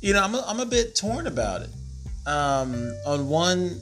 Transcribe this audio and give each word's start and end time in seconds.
you 0.00 0.14
know 0.14 0.22
I'm 0.22 0.34
a, 0.34 0.42
I'm 0.46 0.60
a 0.60 0.66
bit 0.66 0.96
torn 0.96 1.26
about 1.26 1.60
it 1.60 1.68
um, 2.26 2.94
on 3.06 3.28
one 3.28 3.80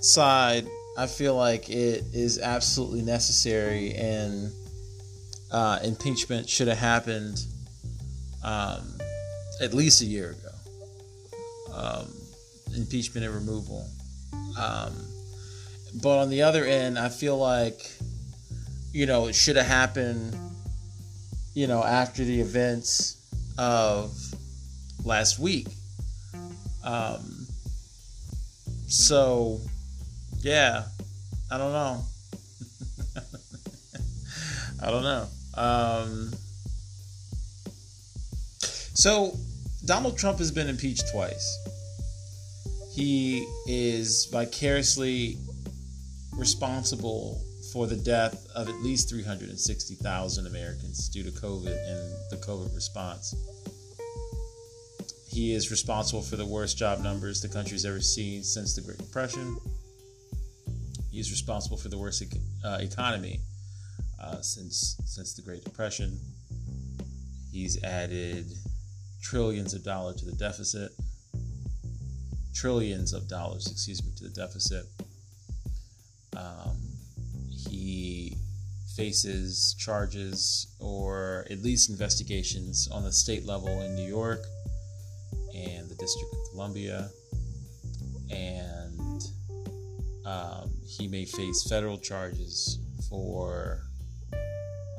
side, 0.00 0.66
I 0.96 1.06
feel 1.06 1.34
like 1.34 1.70
it 1.70 2.04
is 2.12 2.38
absolutely 2.40 3.02
necessary, 3.02 3.94
and 3.94 4.52
uh, 5.50 5.78
impeachment 5.82 6.48
should 6.48 6.68
have 6.68 6.78
happened 6.78 7.44
um, 8.42 8.98
at 9.60 9.74
least 9.74 10.02
a 10.02 10.04
year 10.04 10.30
ago. 10.30 11.74
Um, 11.74 12.12
impeachment 12.76 13.26
and 13.26 13.34
removal. 13.34 13.88
Um, 14.58 14.94
but 16.02 16.18
on 16.18 16.30
the 16.30 16.42
other 16.42 16.64
end, 16.64 16.98
I 16.98 17.08
feel 17.08 17.36
like, 17.36 17.90
you 18.92 19.06
know, 19.06 19.26
it 19.26 19.34
should 19.34 19.56
have 19.56 19.66
happened, 19.66 20.36
you 21.54 21.66
know, 21.66 21.82
after 21.82 22.24
the 22.24 22.40
events 22.40 23.16
of 23.58 24.16
last 25.04 25.38
week. 25.38 25.68
Um, 26.84 27.33
so, 28.86 29.60
yeah, 30.40 30.84
I 31.50 31.58
don't 31.58 31.72
know. 31.72 32.02
I 34.82 34.90
don't 34.90 35.02
know. 35.02 35.26
Um, 35.56 36.32
so, 38.94 39.36
Donald 39.84 40.16
Trump 40.16 40.38
has 40.38 40.50
been 40.50 40.68
impeached 40.68 41.10
twice. 41.12 41.58
He 42.92 43.46
is 43.66 44.26
vicariously 44.26 45.36
responsible 46.32 47.42
for 47.72 47.86
the 47.86 47.96
death 47.96 48.46
of 48.54 48.68
at 48.68 48.74
least 48.76 49.10
360,000 49.10 50.46
Americans 50.46 51.08
due 51.08 51.24
to 51.24 51.30
COVID 51.30 51.66
and 51.66 52.12
the 52.30 52.36
COVID 52.36 52.74
response. 52.74 53.34
He 55.34 55.52
is 55.52 55.72
responsible 55.72 56.22
for 56.22 56.36
the 56.36 56.46
worst 56.46 56.78
job 56.78 57.00
numbers 57.00 57.40
the 57.40 57.48
country's 57.48 57.84
ever 57.84 58.00
seen 58.00 58.44
since 58.44 58.76
the 58.76 58.80
Great 58.80 58.98
Depression. 58.98 59.58
He 61.10 61.18
is 61.18 61.32
responsible 61.32 61.76
for 61.76 61.88
the 61.88 61.98
worst 61.98 62.22
uh, 62.64 62.78
economy 62.80 63.40
uh, 64.22 64.40
since 64.42 64.96
since 65.06 65.34
the 65.34 65.42
Great 65.42 65.64
Depression. 65.64 66.20
He's 67.50 67.82
added 67.82 68.46
trillions 69.22 69.74
of 69.74 69.82
dollars 69.82 70.20
to 70.20 70.26
the 70.26 70.36
deficit. 70.36 70.92
Trillions 72.54 73.12
of 73.12 73.26
dollars, 73.26 73.66
excuse 73.66 74.04
me, 74.04 74.12
to 74.18 74.28
the 74.28 74.30
deficit. 74.30 74.84
Um, 76.36 76.76
he 77.50 78.36
faces 78.94 79.74
charges 79.80 80.76
or 80.78 81.44
at 81.50 81.60
least 81.60 81.90
investigations 81.90 82.88
on 82.92 83.02
the 83.02 83.10
state 83.10 83.44
level 83.44 83.82
in 83.82 83.96
New 83.96 84.06
York 84.06 84.38
the 85.96 86.02
District 86.02 86.32
of 86.32 86.50
Columbia, 86.50 87.08
and 88.30 89.24
um, 90.24 90.70
he 90.86 91.06
may 91.06 91.24
face 91.24 91.66
federal 91.68 91.98
charges 91.98 92.78
for 93.08 93.82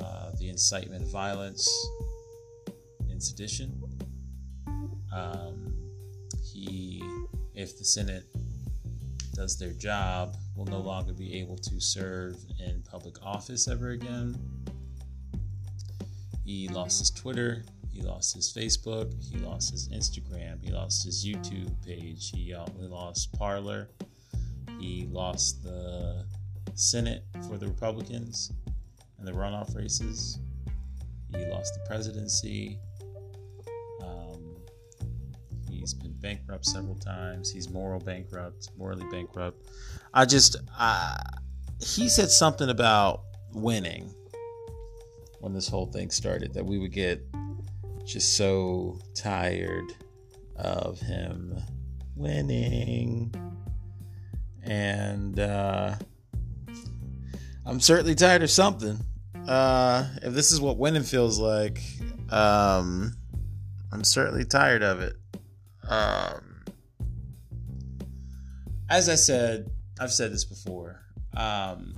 uh, 0.01 0.31
the 0.39 0.49
incitement 0.49 1.03
of 1.03 1.11
violence 1.11 1.69
and 3.09 3.21
sedition. 3.21 3.81
Um, 5.13 5.73
he, 6.43 7.03
if 7.53 7.77
the 7.77 7.85
Senate 7.85 8.25
does 9.33 9.57
their 9.57 9.73
job, 9.73 10.37
will 10.55 10.65
no 10.65 10.79
longer 10.79 11.13
be 11.13 11.39
able 11.39 11.57
to 11.57 11.79
serve 11.81 12.35
in 12.59 12.81
public 12.89 13.21
office 13.21 13.67
ever 13.67 13.89
again. 13.89 14.37
He 16.45 16.67
lost 16.69 16.99
his 16.99 17.11
Twitter. 17.11 17.65
He 17.95 18.01
lost 18.01 18.35
his 18.35 18.51
Facebook. 18.51 19.13
He 19.23 19.37
lost 19.37 19.71
his 19.71 19.87
Instagram. 19.87 20.61
He 20.61 20.69
lost 20.69 21.05
his 21.05 21.25
YouTube 21.25 21.71
page. 21.85 22.29
He, 22.29 22.53
uh, 22.53 22.65
lost 22.77 23.31
Parler. 23.39 23.87
He 24.81 25.07
lost 25.09 25.63
the 25.63 26.25
Senate 26.73 27.23
for 27.47 27.57
the 27.57 27.67
Republicans 27.67 28.51
and 29.17 29.25
the 29.25 29.31
runoff 29.31 29.73
races. 29.77 30.39
He 31.33 31.45
lost 31.45 31.73
the 31.73 31.87
presidency. 31.87 32.79
Um, 34.01 34.57
he's 35.69 35.93
been 35.93 36.19
bankrupt 36.19 36.65
several 36.65 36.95
times. 36.95 37.49
He's 37.49 37.69
moral 37.69 38.01
bankrupt, 38.01 38.71
morally 38.77 39.05
bankrupt. 39.09 39.69
I 40.13 40.25
just, 40.25 40.57
he 41.79 42.09
said 42.09 42.29
something 42.29 42.69
about 42.69 43.21
winning 43.53 44.13
when 45.39 45.53
this 45.53 45.69
whole 45.69 45.85
thing 45.85 46.11
started 46.11 46.53
that 46.55 46.65
we 46.65 46.77
would 46.77 46.91
get 46.91 47.25
just 48.05 48.37
so 48.37 48.99
tired 49.15 49.91
of 50.55 50.99
him 50.99 51.57
winning. 52.15 53.33
And 54.63 55.39
uh, 55.39 55.95
I'm 57.65 57.79
certainly 57.79 58.15
tired 58.15 58.43
of 58.43 58.49
something. 58.49 58.99
Uh, 59.47 60.07
if 60.21 60.33
this 60.33 60.51
is 60.51 60.61
what 60.61 60.77
winning 60.77 61.03
feels 61.03 61.39
like, 61.39 61.81
um, 62.31 63.15
I'm 63.91 64.03
certainly 64.03 64.45
tired 64.45 64.83
of 64.83 65.01
it. 65.01 65.15
Um, 65.87 66.63
as 68.89 69.09
I 69.09 69.15
said, 69.15 69.69
I've 69.99 70.11
said 70.11 70.31
this 70.31 70.45
before. 70.45 71.01
Um, 71.35 71.95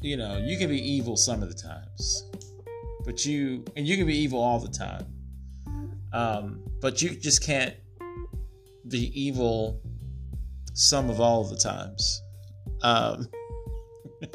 you 0.00 0.16
know, 0.16 0.38
you 0.38 0.56
can 0.56 0.68
be 0.68 0.78
evil 0.78 1.16
some 1.16 1.42
of 1.42 1.48
the 1.48 1.54
times 1.54 2.24
but 3.08 3.24
you 3.24 3.64
and 3.74 3.88
you 3.88 3.96
can 3.96 4.06
be 4.06 4.18
evil 4.18 4.38
all 4.38 4.58
the 4.58 4.68
time. 4.68 5.06
Um, 6.12 6.62
but 6.82 7.00
you 7.00 7.08
just 7.16 7.42
can't 7.42 7.74
be 8.86 9.10
evil 9.18 9.80
some 10.74 11.08
of 11.08 11.18
all 11.18 11.42
the 11.42 11.56
times. 11.56 12.20
Um, 12.82 13.30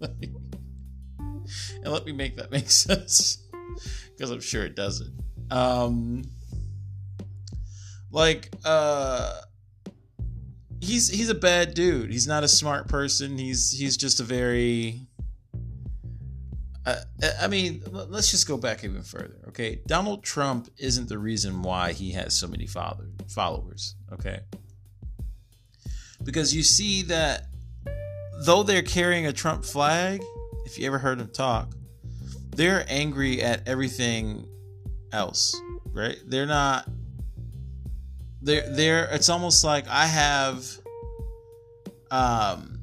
and 0.00 1.84
let 1.84 2.04
me 2.04 2.10
make 2.10 2.34
that 2.34 2.50
make 2.50 2.68
sense 2.68 3.46
because 4.10 4.32
I'm 4.32 4.40
sure 4.40 4.64
it 4.64 4.74
doesn't. 4.74 5.14
Um, 5.52 6.24
like, 8.10 8.52
uh, 8.64 9.40
he's 10.80 11.08
he's 11.08 11.28
a 11.28 11.34
bad 11.36 11.74
dude. 11.74 12.10
He's 12.10 12.26
not 12.26 12.42
a 12.42 12.48
smart 12.48 12.88
person. 12.88 13.38
He's 13.38 13.70
he's 13.70 13.96
just 13.96 14.18
a 14.18 14.24
very 14.24 15.06
Uh, 16.86 16.96
I 17.40 17.46
mean, 17.46 17.82
let's 17.90 18.30
just 18.30 18.46
go 18.46 18.58
back 18.58 18.84
even 18.84 19.02
further. 19.02 19.36
Okay, 19.48 19.80
Donald 19.86 20.22
Trump 20.22 20.68
isn't 20.76 21.08
the 21.08 21.18
reason 21.18 21.62
why 21.62 21.92
he 21.92 22.12
has 22.12 22.34
so 22.34 22.46
many 22.46 22.66
followers. 22.66 23.94
Okay, 24.12 24.40
because 26.22 26.54
you 26.54 26.62
see 26.62 27.02
that 27.02 27.46
though 28.44 28.62
they're 28.62 28.82
carrying 28.82 29.26
a 29.26 29.32
Trump 29.32 29.64
flag, 29.64 30.22
if 30.66 30.78
you 30.78 30.86
ever 30.86 30.98
heard 30.98 31.18
them 31.18 31.30
talk, 31.30 31.74
they're 32.54 32.84
angry 32.88 33.42
at 33.42 33.66
everything 33.66 34.46
else, 35.12 35.58
right? 35.92 36.18
They're 36.26 36.46
not. 36.46 36.86
They're 38.42 38.68
they're. 38.68 39.04
It's 39.06 39.30
almost 39.30 39.64
like 39.64 39.88
I 39.88 40.06
have. 40.06 40.66
Um, 42.10 42.73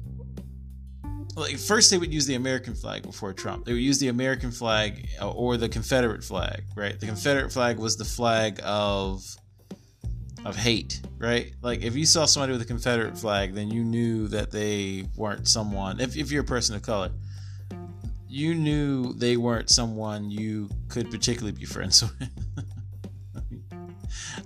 like 1.36 1.58
first 1.58 1.90
they 1.90 1.98
would 1.98 2.12
use 2.12 2.26
the 2.26 2.34
American 2.34 2.74
flag 2.74 3.02
before 3.02 3.32
Trump. 3.32 3.64
They 3.64 3.72
would 3.72 3.82
use 3.82 3.98
the 3.98 4.08
American 4.08 4.50
flag 4.50 5.08
uh, 5.20 5.30
or 5.30 5.56
the 5.56 5.68
Confederate 5.68 6.22
flag, 6.22 6.62
right? 6.76 6.98
The 6.98 7.06
Confederate 7.06 7.52
flag 7.52 7.78
was 7.78 7.96
the 7.96 8.04
flag 8.04 8.60
of 8.62 9.24
of 10.44 10.56
hate, 10.56 11.00
right? 11.18 11.52
Like 11.62 11.82
if 11.82 11.94
you 11.94 12.04
saw 12.04 12.24
somebody 12.26 12.52
with 12.52 12.62
a 12.62 12.66
Confederate 12.66 13.16
flag, 13.16 13.54
then 13.54 13.70
you 13.70 13.84
knew 13.84 14.28
that 14.28 14.50
they 14.50 15.06
weren't 15.16 15.48
someone. 15.48 16.00
If 16.00 16.16
if 16.16 16.30
you're 16.30 16.42
a 16.42 16.46
person 16.46 16.76
of 16.76 16.82
color, 16.82 17.10
you 18.28 18.54
knew 18.54 19.12
they 19.14 19.36
weren't 19.36 19.70
someone 19.70 20.30
you 20.30 20.68
could 20.88 21.10
particularly 21.10 21.52
be 21.52 21.64
friends 21.64 22.02
with. 22.20 22.28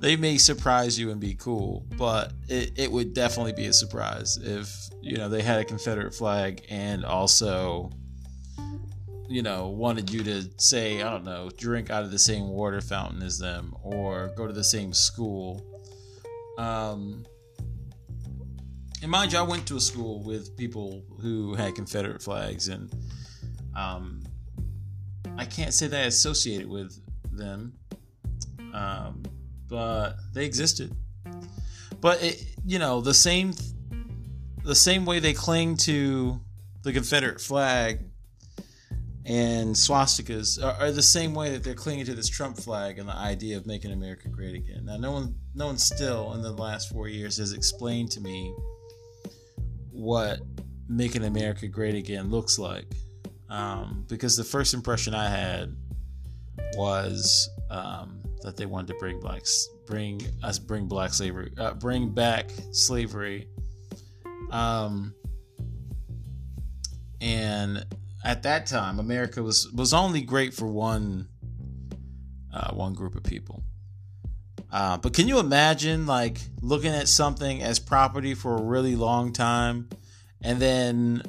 They 0.01 0.17
may 0.17 0.39
surprise 0.39 0.99
you 0.99 1.11
and 1.11 1.21
be 1.21 1.35
cool, 1.35 1.85
but 1.97 2.33
it, 2.49 2.73
it 2.77 2.91
would 2.91 3.15
definitely 3.15 3.53
be 3.53 3.67
a 3.67 3.73
surprise 3.73 4.37
if 4.37 4.89
you 5.01 5.17
know 5.17 5.29
they 5.29 5.43
had 5.43 5.61
a 5.61 5.65
Confederate 5.65 6.15
flag 6.15 6.65
and 6.69 7.05
also 7.05 7.91
you 9.29 9.43
know 9.43 9.69
wanted 9.69 10.11
you 10.11 10.23
to 10.23 10.49
say 10.57 11.03
I 11.03 11.11
don't 11.11 11.25
know 11.25 11.51
drink 11.57 11.91
out 11.91 12.03
of 12.03 12.11
the 12.11 12.19
same 12.19 12.49
water 12.49 12.81
fountain 12.81 13.23
as 13.23 13.39
them 13.39 13.75
or 13.83 14.33
go 14.37 14.47
to 14.47 14.53
the 14.53 14.65
same 14.65 14.93
school. 14.93 15.65
Um, 16.59 17.25
and 19.03 19.11
mind 19.11 19.33
you, 19.33 19.39
I 19.39 19.43
went 19.43 19.67
to 19.69 19.77
a 19.77 19.81
school 19.81 20.23
with 20.23 20.57
people 20.57 21.05
who 21.21 21.55
had 21.55 21.75
Confederate 21.75 22.23
flags, 22.23 22.69
and 22.69 22.91
um, 23.77 24.23
I 25.37 25.45
can't 25.45 25.75
say 25.75 25.87
that 25.87 26.01
I 26.01 26.07
associated 26.07 26.69
with 26.69 26.99
them. 27.31 27.75
Um, 28.73 29.23
but 29.69 30.17
they 30.33 30.45
existed. 30.45 30.95
But 32.01 32.23
it, 32.23 32.45
you 32.65 32.79
know, 32.79 33.01
the 33.01 33.15
same 33.15 33.55
the 34.65 34.75
same 34.75 35.05
way 35.05 35.21
they 35.21 35.33
cling 35.33 35.77
to 35.77 36.41
the 36.83 36.93
Confederate 36.93 37.41
flag 37.41 38.01
and 39.25 39.75
swastikas 39.75 40.63
are, 40.63 40.81
are, 40.81 40.93
the 40.93 41.03
same 41.03 41.35
way 41.35 41.51
that 41.51 41.65
they're 41.65 41.75
clinging 41.75 42.05
to 42.07 42.15
this 42.15 42.29
Trump 42.29 42.57
flag 42.57 42.99
and 42.99 43.09
the 43.09 43.15
idea 43.15 43.57
of 43.57 43.67
making 43.67 43.93
America 43.93 44.29
great 44.29 44.55
again. 44.55 44.85
Now, 44.85 44.97
no 44.97 45.11
one, 45.11 45.35
no 45.55 45.67
one 45.67 45.79
still 45.79 46.33
in 46.35 46.43
the 46.43 46.53
last 46.53 46.91
four 46.91 47.09
years 47.09 47.37
has 47.39 47.53
explained 47.53 48.13
to 48.13 48.21
me 48.21 48.55
what 49.91 50.41
making 50.89 51.25
America 51.25 51.67
great 51.67 51.97
again 51.97 52.31
looks 52.31 52.57
like, 52.59 52.87
um, 53.49 54.05
because 54.09 54.37
the 54.37 54.45
first 54.45 54.75
impression 54.75 55.13
I 55.13 55.29
had 55.29 55.77
was 56.77 57.51
um, 57.69 58.23
that 58.43 58.57
they 58.57 58.67
wanted 58.67 58.89
to 58.89 58.95
bring 58.99 59.21
blacks, 59.21 59.69
bring 59.87 60.21
us, 60.43 60.59
bring 60.59 60.87
black 60.87 61.13
slavery, 61.13 61.53
uh, 61.59 61.75
bring 61.75 62.11
back 62.11 62.51
slavery. 62.73 63.49
Um, 64.51 65.15
and 67.21 67.85
at 68.25 68.43
that 68.43 68.67
time, 68.67 68.99
America 68.99 69.43
was 69.43 69.71
was 69.73 69.95
only 69.95 70.21
great 70.21 70.55
for 70.55 70.67
one 70.67 71.29
uh, 72.53 72.73
one 72.73 72.95
group 72.95 73.15
of 73.15 73.23
people. 73.23 73.63
Uh, 74.71 74.99
but 74.99 75.15
can 75.15 75.29
you 75.29 75.39
imagine 75.39 76.07
like 76.07 76.39
looking 76.61 76.93
at 76.93 77.09
something 77.09 77.63
as 77.63 77.79
property 77.79 78.35
for 78.35 78.57
a 78.57 78.63
really 78.63 78.97
long 78.97 79.33
time, 79.33 79.89
and 80.43 80.61
then 80.61 81.23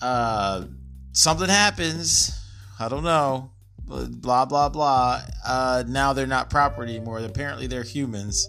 uh, 0.00 0.64
something 1.12 1.48
happens? 1.48 2.36
I 2.78 2.88
don't 2.88 3.04
know 3.04 3.50
blah 3.90 4.44
blah 4.44 4.68
blah. 4.68 5.22
Uh, 5.46 5.84
now 5.86 6.12
they're 6.12 6.26
not 6.26 6.50
property 6.50 6.96
anymore. 6.96 7.18
Apparently 7.18 7.66
they're 7.66 7.82
humans, 7.82 8.48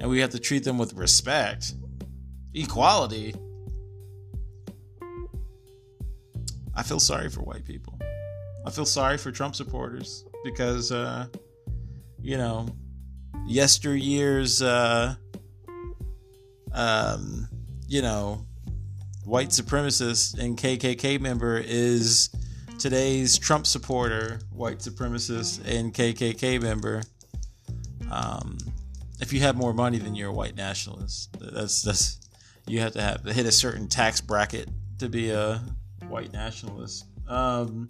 and 0.00 0.08
we 0.08 0.20
have 0.20 0.30
to 0.30 0.38
treat 0.38 0.64
them 0.64 0.78
with 0.78 0.94
respect, 0.94 1.74
equality. 2.54 3.34
I 6.74 6.82
feel 6.82 7.00
sorry 7.00 7.28
for 7.28 7.42
white 7.42 7.64
people. 7.64 7.98
I 8.64 8.70
feel 8.70 8.86
sorry 8.86 9.18
for 9.18 9.30
Trump 9.32 9.54
supporters 9.54 10.24
because, 10.44 10.92
uh, 10.92 11.26
you 12.20 12.38
know, 12.38 12.66
yesteryear's, 13.46 14.62
uh, 14.62 15.16
um, 16.72 17.48
you 17.88 18.02
know, 18.02 18.46
white 19.24 19.48
supremacist 19.48 20.38
and 20.38 20.56
KKK 20.56 21.20
member 21.20 21.58
is 21.58 22.30
today's 22.82 23.38
Trump 23.38 23.64
supporter, 23.64 24.40
white 24.50 24.80
supremacist, 24.80 25.62
and 25.64 25.94
KKK 25.94 26.60
member. 26.60 27.00
Um, 28.10 28.58
if 29.20 29.32
you 29.32 29.38
have 29.38 29.56
more 29.56 29.72
money 29.72 29.98
than 29.98 30.16
you're 30.16 30.30
a 30.30 30.32
white 30.32 30.56
nationalist, 30.56 31.30
that's 31.38 31.82
that's 31.82 32.18
you 32.66 32.80
have 32.80 32.92
to 32.94 33.00
have 33.00 33.24
hit 33.24 33.46
a 33.46 33.52
certain 33.52 33.86
tax 33.86 34.20
bracket 34.20 34.68
to 34.98 35.08
be 35.08 35.30
a 35.30 35.62
white 36.08 36.32
nationalist. 36.32 37.04
Um, 37.28 37.88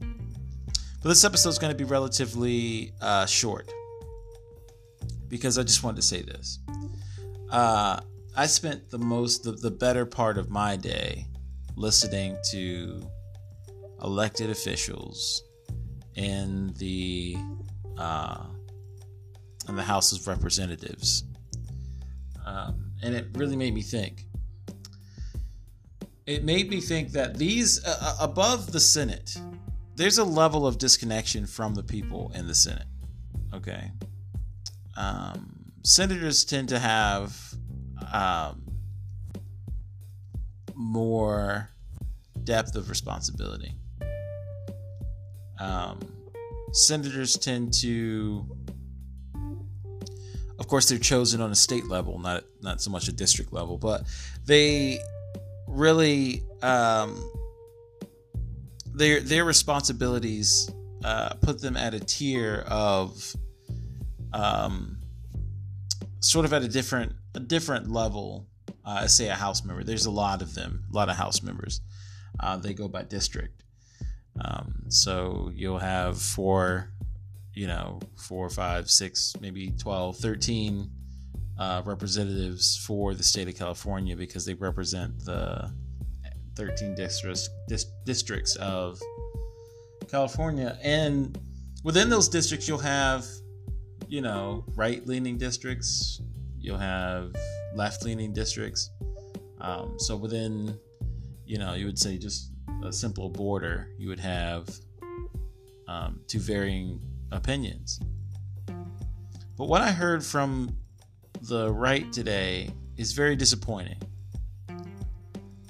but 0.00 1.10
this 1.10 1.22
episode 1.22 1.50
is 1.50 1.58
going 1.58 1.72
to 1.72 1.76
be 1.76 1.84
relatively 1.84 2.94
uh, 3.02 3.26
short 3.26 3.70
because 5.28 5.58
I 5.58 5.62
just 5.62 5.82
wanted 5.82 5.96
to 5.96 6.02
say 6.02 6.22
this. 6.22 6.58
Uh, 7.50 8.00
I 8.34 8.46
spent 8.46 8.88
the 8.88 8.98
most, 8.98 9.44
the, 9.44 9.52
the 9.52 9.70
better 9.70 10.06
part 10.06 10.38
of 10.38 10.48
my 10.48 10.76
day 10.76 11.26
listening 11.76 12.38
to 12.52 13.06
elected 14.06 14.48
officials 14.48 15.42
in 16.14 16.72
the 16.78 17.36
uh, 17.98 18.44
in 19.68 19.74
the 19.74 19.82
House 19.82 20.12
of 20.12 20.26
Representatives, 20.28 21.24
um, 22.46 22.92
and 23.02 23.14
it 23.14 23.26
really 23.34 23.56
made 23.56 23.74
me 23.74 23.82
think. 23.82 24.24
It 26.24 26.44
made 26.44 26.70
me 26.70 26.80
think 26.80 27.12
that 27.12 27.36
these 27.36 27.84
uh, 27.84 27.98
uh, 28.00 28.16
above 28.20 28.72
the 28.72 28.80
Senate, 28.80 29.36
there's 29.96 30.18
a 30.18 30.24
level 30.24 30.66
of 30.66 30.78
disconnection 30.78 31.46
from 31.46 31.74
the 31.74 31.82
people 31.82 32.32
in 32.34 32.46
the 32.46 32.54
Senate. 32.54 32.86
Okay, 33.52 33.90
um, 34.96 35.72
senators 35.82 36.44
tend 36.44 36.68
to 36.68 36.78
have 36.78 37.36
um, 38.12 38.62
more 40.74 41.70
depth 42.44 42.76
of 42.76 42.88
responsibility 42.88 43.74
um, 45.58 46.00
senators 46.72 47.36
tend 47.36 47.72
to, 47.74 48.46
of 50.58 50.68
course, 50.68 50.88
they're 50.88 50.98
chosen 50.98 51.40
on 51.40 51.50
a 51.50 51.54
state 51.54 51.86
level, 51.86 52.18
not 52.18 52.44
not 52.62 52.80
so 52.80 52.90
much 52.90 53.08
a 53.08 53.12
district 53.12 53.52
level, 53.52 53.78
but 53.78 54.04
they 54.44 54.98
really 55.66 56.42
um, 56.62 57.30
their 58.94 59.20
their 59.20 59.44
responsibilities 59.44 60.70
uh, 61.04 61.34
put 61.40 61.60
them 61.60 61.76
at 61.76 61.94
a 61.94 62.00
tier 62.00 62.64
of 62.68 63.34
um, 64.32 64.98
sort 66.20 66.44
of 66.44 66.52
at 66.52 66.62
a 66.62 66.68
different 66.68 67.12
a 67.34 67.40
different 67.40 67.90
level. 67.90 68.46
Uh, 68.84 69.04
say 69.08 69.28
a 69.28 69.34
house 69.34 69.64
member. 69.64 69.82
There's 69.82 70.06
a 70.06 70.12
lot 70.12 70.42
of 70.42 70.54
them, 70.54 70.84
a 70.92 70.94
lot 70.94 71.08
of 71.08 71.16
house 71.16 71.42
members. 71.42 71.80
Uh, 72.38 72.56
they 72.56 72.72
go 72.72 72.86
by 72.86 73.02
district. 73.02 73.55
Um, 74.40 74.74
so 74.88 75.50
you'll 75.54 75.78
have 75.78 76.20
four, 76.20 76.90
you 77.54 77.66
know, 77.66 78.00
four, 78.16 78.48
five, 78.50 78.90
six, 78.90 79.34
maybe 79.40 79.70
12, 79.70 80.18
13 80.18 80.90
uh, 81.58 81.82
representatives 81.84 82.76
for 82.86 83.14
the 83.14 83.22
state 83.22 83.48
of 83.48 83.56
California 83.56 84.16
because 84.16 84.44
they 84.44 84.54
represent 84.54 85.24
the 85.24 85.70
13 86.56 86.94
districts, 86.94 87.48
dis- 87.68 87.92
districts 88.04 88.56
of 88.56 89.00
California. 90.10 90.78
And 90.82 91.38
within 91.84 92.08
those 92.08 92.28
districts, 92.28 92.66
you'll 92.66 92.78
have, 92.78 93.24
you 94.08 94.20
know, 94.20 94.64
right 94.74 95.06
leaning 95.06 95.38
districts, 95.38 96.20
you'll 96.58 96.78
have 96.78 97.34
left 97.74 98.04
leaning 98.04 98.32
districts. 98.32 98.90
Um, 99.60 99.94
so 99.98 100.16
within, 100.16 100.78
you 101.44 101.58
know, 101.58 101.74
you 101.74 101.86
would 101.86 101.98
say 101.98 102.18
just 102.18 102.52
a 102.82 102.92
simple 102.92 103.28
border, 103.28 103.88
you 103.98 104.08
would 104.08 104.20
have 104.20 104.68
um, 105.88 106.20
two 106.26 106.40
varying 106.40 107.00
opinions. 107.32 108.00
But 109.56 109.68
what 109.68 109.82
I 109.82 109.90
heard 109.90 110.24
from 110.24 110.76
the 111.42 111.72
right 111.72 112.12
today 112.12 112.70
is 112.96 113.12
very 113.12 113.36
disappointing 113.36 114.00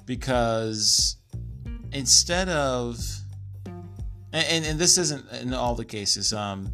because 0.05 1.17
instead 1.91 2.49
of 2.49 2.99
and, 4.33 4.45
and, 4.49 4.65
and 4.65 4.79
this 4.79 4.97
isn't 4.97 5.31
in 5.31 5.53
all 5.53 5.75
the 5.75 5.85
cases. 5.85 6.33
Um, 6.33 6.71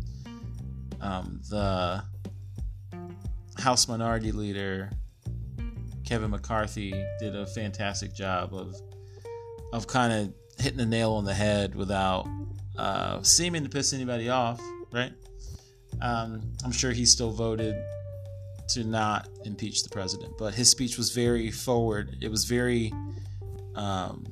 um, 1.01 1.41
the 1.49 2.03
House 3.57 3.87
Minority 3.87 4.31
Leader 4.31 4.89
Kevin 6.05 6.31
McCarthy 6.31 6.91
did 7.19 7.35
a 7.35 7.45
fantastic 7.45 8.13
job 8.13 8.53
of 8.53 8.75
of 9.73 9.87
kind 9.87 10.13
of 10.13 10.33
hitting 10.63 10.77
the 10.77 10.85
nail 10.85 11.13
on 11.13 11.25
the 11.25 11.33
head 11.33 11.73
without 11.73 12.27
uh, 12.77 13.21
seeming 13.23 13.63
to 13.63 13.69
piss 13.69 13.91
anybody 13.91 14.29
off, 14.29 14.61
right? 14.91 15.11
Um, 15.99 16.53
I'm 16.63 16.71
sure 16.71 16.91
he 16.91 17.05
still 17.05 17.31
voted 17.31 17.75
to 18.69 18.83
not 18.83 19.27
impeach 19.45 19.81
the 19.81 19.89
president, 19.89 20.37
but 20.37 20.53
his 20.53 20.69
speech 20.69 20.95
was 20.95 21.11
very 21.11 21.49
forward. 21.49 22.17
It 22.21 22.29
was 22.29 22.45
very 22.45 22.93
um, 23.75 24.27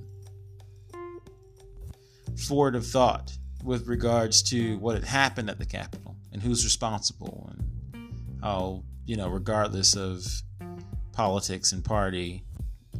forward 2.37 2.75
of 2.75 2.85
thought 2.85 3.35
with 3.63 3.87
regards 3.87 4.43
to 4.43 4.77
what 4.77 4.93
had 4.93 5.03
happened 5.03 5.49
at 5.49 5.57
the 5.57 5.65
Capitol 5.65 6.15
and 6.31 6.41
who's 6.41 6.63
responsible 6.63 7.51
and 7.51 8.39
how, 8.43 8.83
you 9.05 9.17
know, 9.17 9.27
regardless 9.27 9.95
of 9.95 10.23
politics 11.13 11.71
and 11.71 11.83
party, 11.83 12.43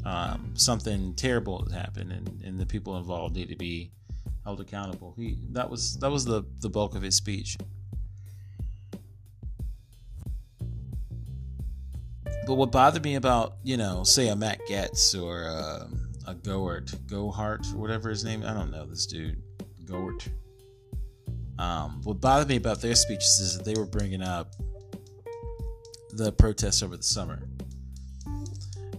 um, 0.06 0.52
something 0.56 1.14
terrible 1.16 1.64
has 1.64 1.74
happened 1.74 2.12
and, 2.12 2.42
and 2.44 2.60
the 2.60 2.66
people 2.66 2.98
involved 2.98 3.36
need 3.36 3.50
to 3.50 3.56
be 3.56 3.92
held 4.44 4.60
accountable. 4.60 5.14
He 5.18 5.38
that 5.52 5.70
was 5.70 5.98
that 6.00 6.10
was 6.10 6.26
the, 6.26 6.44
the 6.60 6.70
bulk 6.70 6.96
of 6.96 7.02
his 7.02 7.16
speech. 7.16 7.58
But 12.48 12.56
what 12.56 12.72
bothered 12.72 13.04
me 13.04 13.16
about, 13.16 13.58
you 13.64 13.78
know, 13.78 14.04
say 14.04 14.30
a 14.30 14.36
Matt 14.36 14.60
Gaetz 14.68 15.16
or 15.16 15.46
uh, 15.46 15.88
a 16.28 16.34
Gohart, 16.34 16.92
Gohart, 17.06 17.72
or 17.74 17.78
whatever 17.78 18.10
his 18.10 18.24
name, 18.24 18.44
I 18.44 18.54
don't 18.54 18.72
know 18.72 18.86
this 18.86 19.06
dude, 19.06 19.42
Gohart. 19.86 20.28
Um, 21.60 22.02
what 22.04 22.20
bothered 22.20 22.50
me 22.50 22.56
about 22.56 22.82
their 22.82 22.96
speeches 22.96 23.40
is 23.40 23.58
that 23.58 23.64
they 23.64 23.80
were 23.80 23.86
bringing 23.86 24.24
up 24.24 24.56
the 26.14 26.32
protests 26.32 26.82
over 26.82 26.98
the 26.98 27.04
summer. 27.04 27.44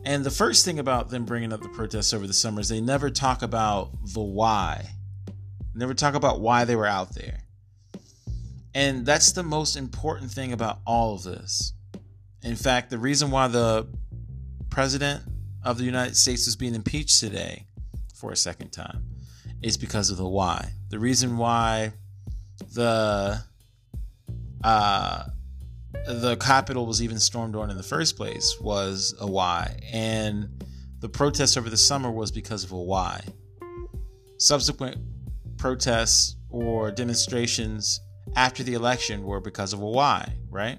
And 0.04 0.24
the 0.24 0.30
first 0.30 0.64
thing 0.64 0.78
about 0.78 1.10
them 1.10 1.24
bringing 1.24 1.52
up 1.52 1.60
the 1.60 1.68
protests 1.68 2.12
over 2.12 2.26
the 2.26 2.32
summer 2.32 2.60
is 2.60 2.68
they 2.68 2.80
never 2.80 3.10
talk 3.10 3.42
about 3.42 3.90
the 4.12 4.20
why. 4.20 4.86
Never 5.74 5.94
talk 5.94 6.14
about 6.14 6.40
why 6.40 6.64
they 6.64 6.76
were 6.76 6.86
out 6.86 7.14
there. 7.14 7.42
And 8.74 9.06
that's 9.06 9.32
the 9.32 9.42
most 9.42 9.76
important 9.76 10.30
thing 10.30 10.52
about 10.52 10.80
all 10.86 11.14
of 11.14 11.22
this. 11.22 11.72
In 12.42 12.56
fact, 12.56 12.90
the 12.90 12.98
reason 12.98 13.30
why 13.30 13.46
the 13.48 13.86
president 14.70 15.22
of 15.62 15.78
the 15.78 15.84
United 15.84 16.16
States 16.16 16.46
is 16.48 16.56
being 16.56 16.74
impeached 16.74 17.20
today 17.20 17.66
for 18.14 18.32
a 18.32 18.36
second 18.36 18.70
time 18.70 19.04
is 19.62 19.76
because 19.76 20.10
of 20.10 20.16
the 20.16 20.28
why. 20.28 20.70
The 20.88 20.98
reason 20.98 21.36
why 21.36 21.92
the 22.74 23.40
uh, 24.64 25.24
the 26.06 26.36
Capitol 26.36 26.86
was 26.86 27.02
even 27.02 27.18
stormed 27.18 27.56
on 27.56 27.70
in 27.70 27.76
the 27.76 27.82
first 27.82 28.16
place 28.16 28.56
was 28.60 29.14
a 29.20 29.26
why, 29.26 29.78
and 29.92 30.64
the 31.00 31.08
protests 31.08 31.56
over 31.56 31.70
the 31.70 31.76
summer 31.76 32.10
was 32.10 32.30
because 32.30 32.64
of 32.64 32.72
a 32.72 32.80
why. 32.80 33.20
Subsequent 34.38 34.98
protests 35.58 36.36
or 36.50 36.90
demonstrations 36.90 38.00
after 38.36 38.62
the 38.62 38.74
election 38.74 39.22
were 39.24 39.40
because 39.40 39.72
of 39.72 39.80
a 39.80 39.86
why, 39.88 40.32
right? 40.50 40.78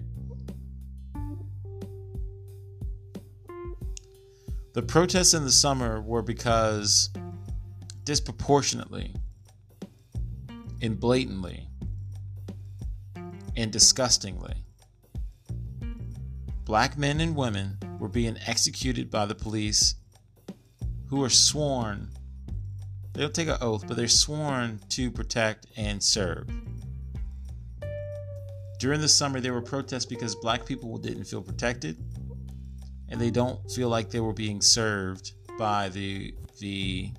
The 4.74 4.82
protests 4.82 5.34
in 5.34 5.44
the 5.44 5.52
summer 5.52 6.02
were 6.02 6.24
because 6.24 7.10
disproportionately 8.06 9.14
and 10.82 11.00
blatantly 11.00 11.68
and 13.56 13.72
disgustingly, 13.72 14.63
black 16.66 16.98
men 16.98 17.22
and 17.22 17.36
women 17.36 17.78
were 18.00 18.08
being 18.08 18.38
executed 18.46 19.10
by 19.10 19.26
the 19.26 19.36
police 19.36 19.96
who 21.08 21.24
are 21.24 21.30
sworn, 21.30 22.10
they 23.14 23.22
don't 23.22 23.34
take 23.34 23.48
an 23.48 23.58
oath, 23.62 23.88
but 23.88 23.98
they're 23.98 24.08
sworn 24.08 24.80
to 24.90 25.12
protect 25.12 25.68
and 25.78 26.02
serve. 26.02 26.48
During 28.80 29.02
the 29.02 29.08
summer, 29.08 29.40
there 29.40 29.54
were 29.54 29.62
protests 29.62 30.06
because 30.06 30.36
black 30.36 30.66
people 30.66 30.98
didn't 30.98 31.26
feel 31.26 31.42
protected 31.42 31.98
and 33.10 33.22
they 33.22 33.30
don't 33.30 33.60
feel 33.72 33.90
like 33.90 34.10
they 34.10 34.20
were 34.20 34.34
being 34.34 34.60
served 34.60 35.34
by 35.60 35.90
the 35.90 36.34
the 36.60 37.12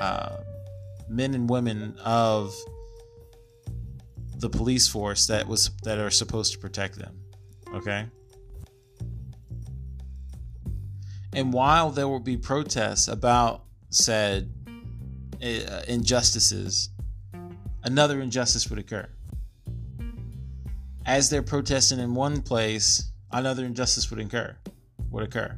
uh, 0.00 0.36
men 1.08 1.34
and 1.34 1.48
women 1.48 1.94
of 2.02 2.54
the 4.38 4.48
police 4.48 4.88
force 4.88 5.26
that 5.26 5.46
was 5.46 5.70
that 5.82 5.98
are 5.98 6.10
supposed 6.10 6.52
to 6.52 6.58
protect 6.58 6.96
them. 6.96 7.23
Okay. 7.74 8.06
And 11.34 11.52
while 11.52 11.90
there 11.90 12.06
will 12.06 12.20
be 12.20 12.36
protests 12.36 13.08
about 13.08 13.64
said 13.90 14.52
uh, 15.42 15.82
injustices, 15.88 16.90
another 17.82 18.20
injustice 18.20 18.70
would 18.70 18.78
occur. 18.78 19.08
As 21.04 21.28
they're 21.28 21.42
protesting 21.42 21.98
in 21.98 22.14
one 22.14 22.40
place, 22.40 23.10
another 23.32 23.64
injustice 23.64 24.08
would 24.10 24.20
occur 24.20 24.56
would 25.10 25.24
occur. 25.24 25.56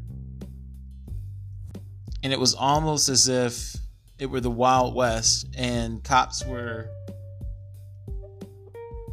And 2.23 2.33
it 2.33 2.41
was 2.41 2.55
almost 2.55 3.09
as 3.09 3.29
if 3.29 3.77
it 4.19 4.27
were 4.27 4.41
the 4.41 4.51
Wild 4.51 4.95
West 4.95 5.47
and 5.57 6.03
cops 6.03 6.45
were 6.45 6.89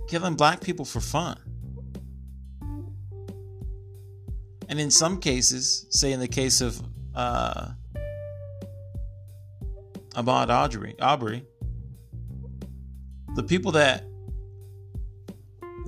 killing 0.07 0.35
black 0.35 0.61
people 0.61 0.85
for 0.85 0.99
fun. 0.99 1.52
And 4.73 4.79
in 4.79 4.89
some 4.89 5.19
cases, 5.19 5.85
say 5.91 6.13
in 6.13 6.19
the 6.19 6.27
case 6.27 6.59
of 6.59 6.81
uh, 7.13 7.73
Ahmaud 10.15 10.49
Arbery, 10.49 10.95
Arbery, 10.99 11.45
the 13.35 13.43
people 13.43 13.73
that 13.73 14.03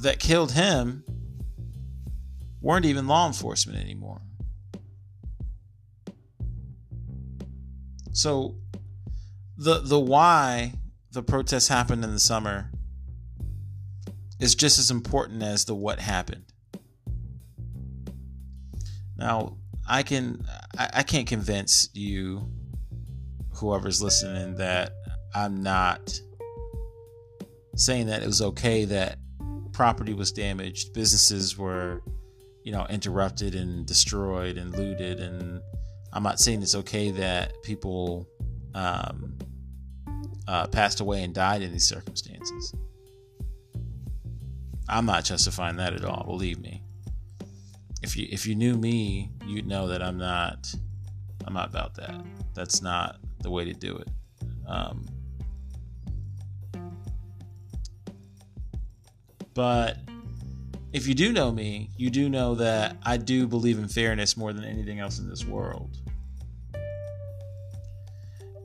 that 0.01 0.20
killed 0.20 0.51
him 0.51 1.04
weren't 2.62 2.86
even 2.86 3.08
law 3.08 3.25
enforcement 3.25 3.80
anymore. 3.80 4.22
So 8.12 8.54
the 9.58 9.80
the 9.80 10.00
why 10.00 10.74
the 11.12 11.24
protests 11.24 11.70
happened 11.70 12.04
in 12.04 12.12
the 12.12 12.20
summer 12.20 12.70
is 14.39 14.54
just 14.54 14.77
as 14.77 14.92
important 14.92 15.42
as 15.42 15.65
the 15.65 15.74
what 15.74 16.00
happened. 16.00 16.54
Now, 19.17 19.57
I 19.88 20.03
can 20.03 20.45
I, 20.77 20.89
I 20.95 21.03
can't 21.03 21.27
convince 21.27 21.89
you 21.93 22.50
whoever's 23.53 24.01
listening 24.01 24.55
that 24.55 24.91
I'm 25.34 25.63
not 25.63 26.19
saying 27.75 28.07
that 28.07 28.24
it 28.24 28.25
was 28.25 28.41
okay 28.41 28.86
that 28.86 29.17
property 29.74 30.13
was 30.13 30.31
damaged, 30.31 30.93
businesses 30.93 31.57
were 31.57 32.01
you 32.65 32.72
know, 32.72 32.86
interrupted 32.89 33.53
and 33.53 33.86
destroyed 33.86 34.57
and 34.57 34.75
looted. 34.75 35.19
And 35.19 35.62
I'm 36.12 36.24
not 36.24 36.39
saying 36.39 36.63
it's 36.63 36.74
okay 36.74 37.12
that 37.12 37.62
people 37.62 38.27
um, 38.74 39.38
uh, 40.48 40.65
passed 40.67 41.00
away 41.00 41.24
and 41.24 41.34
died 41.34 41.62
in 41.62 41.72
these 41.72 41.88
circumstances. 41.88 42.74
I'm 44.89 45.05
not 45.05 45.25
justifying 45.25 45.77
that 45.77 45.93
at 45.93 46.03
all. 46.03 46.24
Believe 46.25 46.60
me. 46.60 46.81
If 48.05 48.15
you 48.15 48.27
if 48.29 48.45
you 48.45 48.53
knew 48.53 48.77
me, 48.77 49.31
you'd 49.47 49.65
know 49.65 49.88
that 49.88 50.03
I'm 50.03 50.19
not. 50.19 50.71
I'm 51.43 51.55
not 51.55 51.69
about 51.69 51.95
that. 51.95 52.24
That's 52.53 52.83
not 52.83 53.17
the 53.41 53.50
way 53.50 53.65
to 53.65 53.74
do 53.74 53.97
it. 53.97 54.07
Um, 54.67 55.07
but 59.55 59.97
if 60.93 61.07
you 61.07 61.15
do 61.15 61.33
know 61.33 61.51
me, 61.51 61.89
you 61.97 62.12
do 62.12 62.29
know 62.29 62.53
that 62.53 62.95
I 63.03 63.17
do 63.17 63.47
believe 63.47 63.79
in 63.79 63.88
fairness 63.88 64.38
more 64.38 64.53
than 64.53 64.65
anything 64.65 65.00
else 65.00 65.17
in 65.17 65.27
this 65.27 65.43
world. 65.43 65.97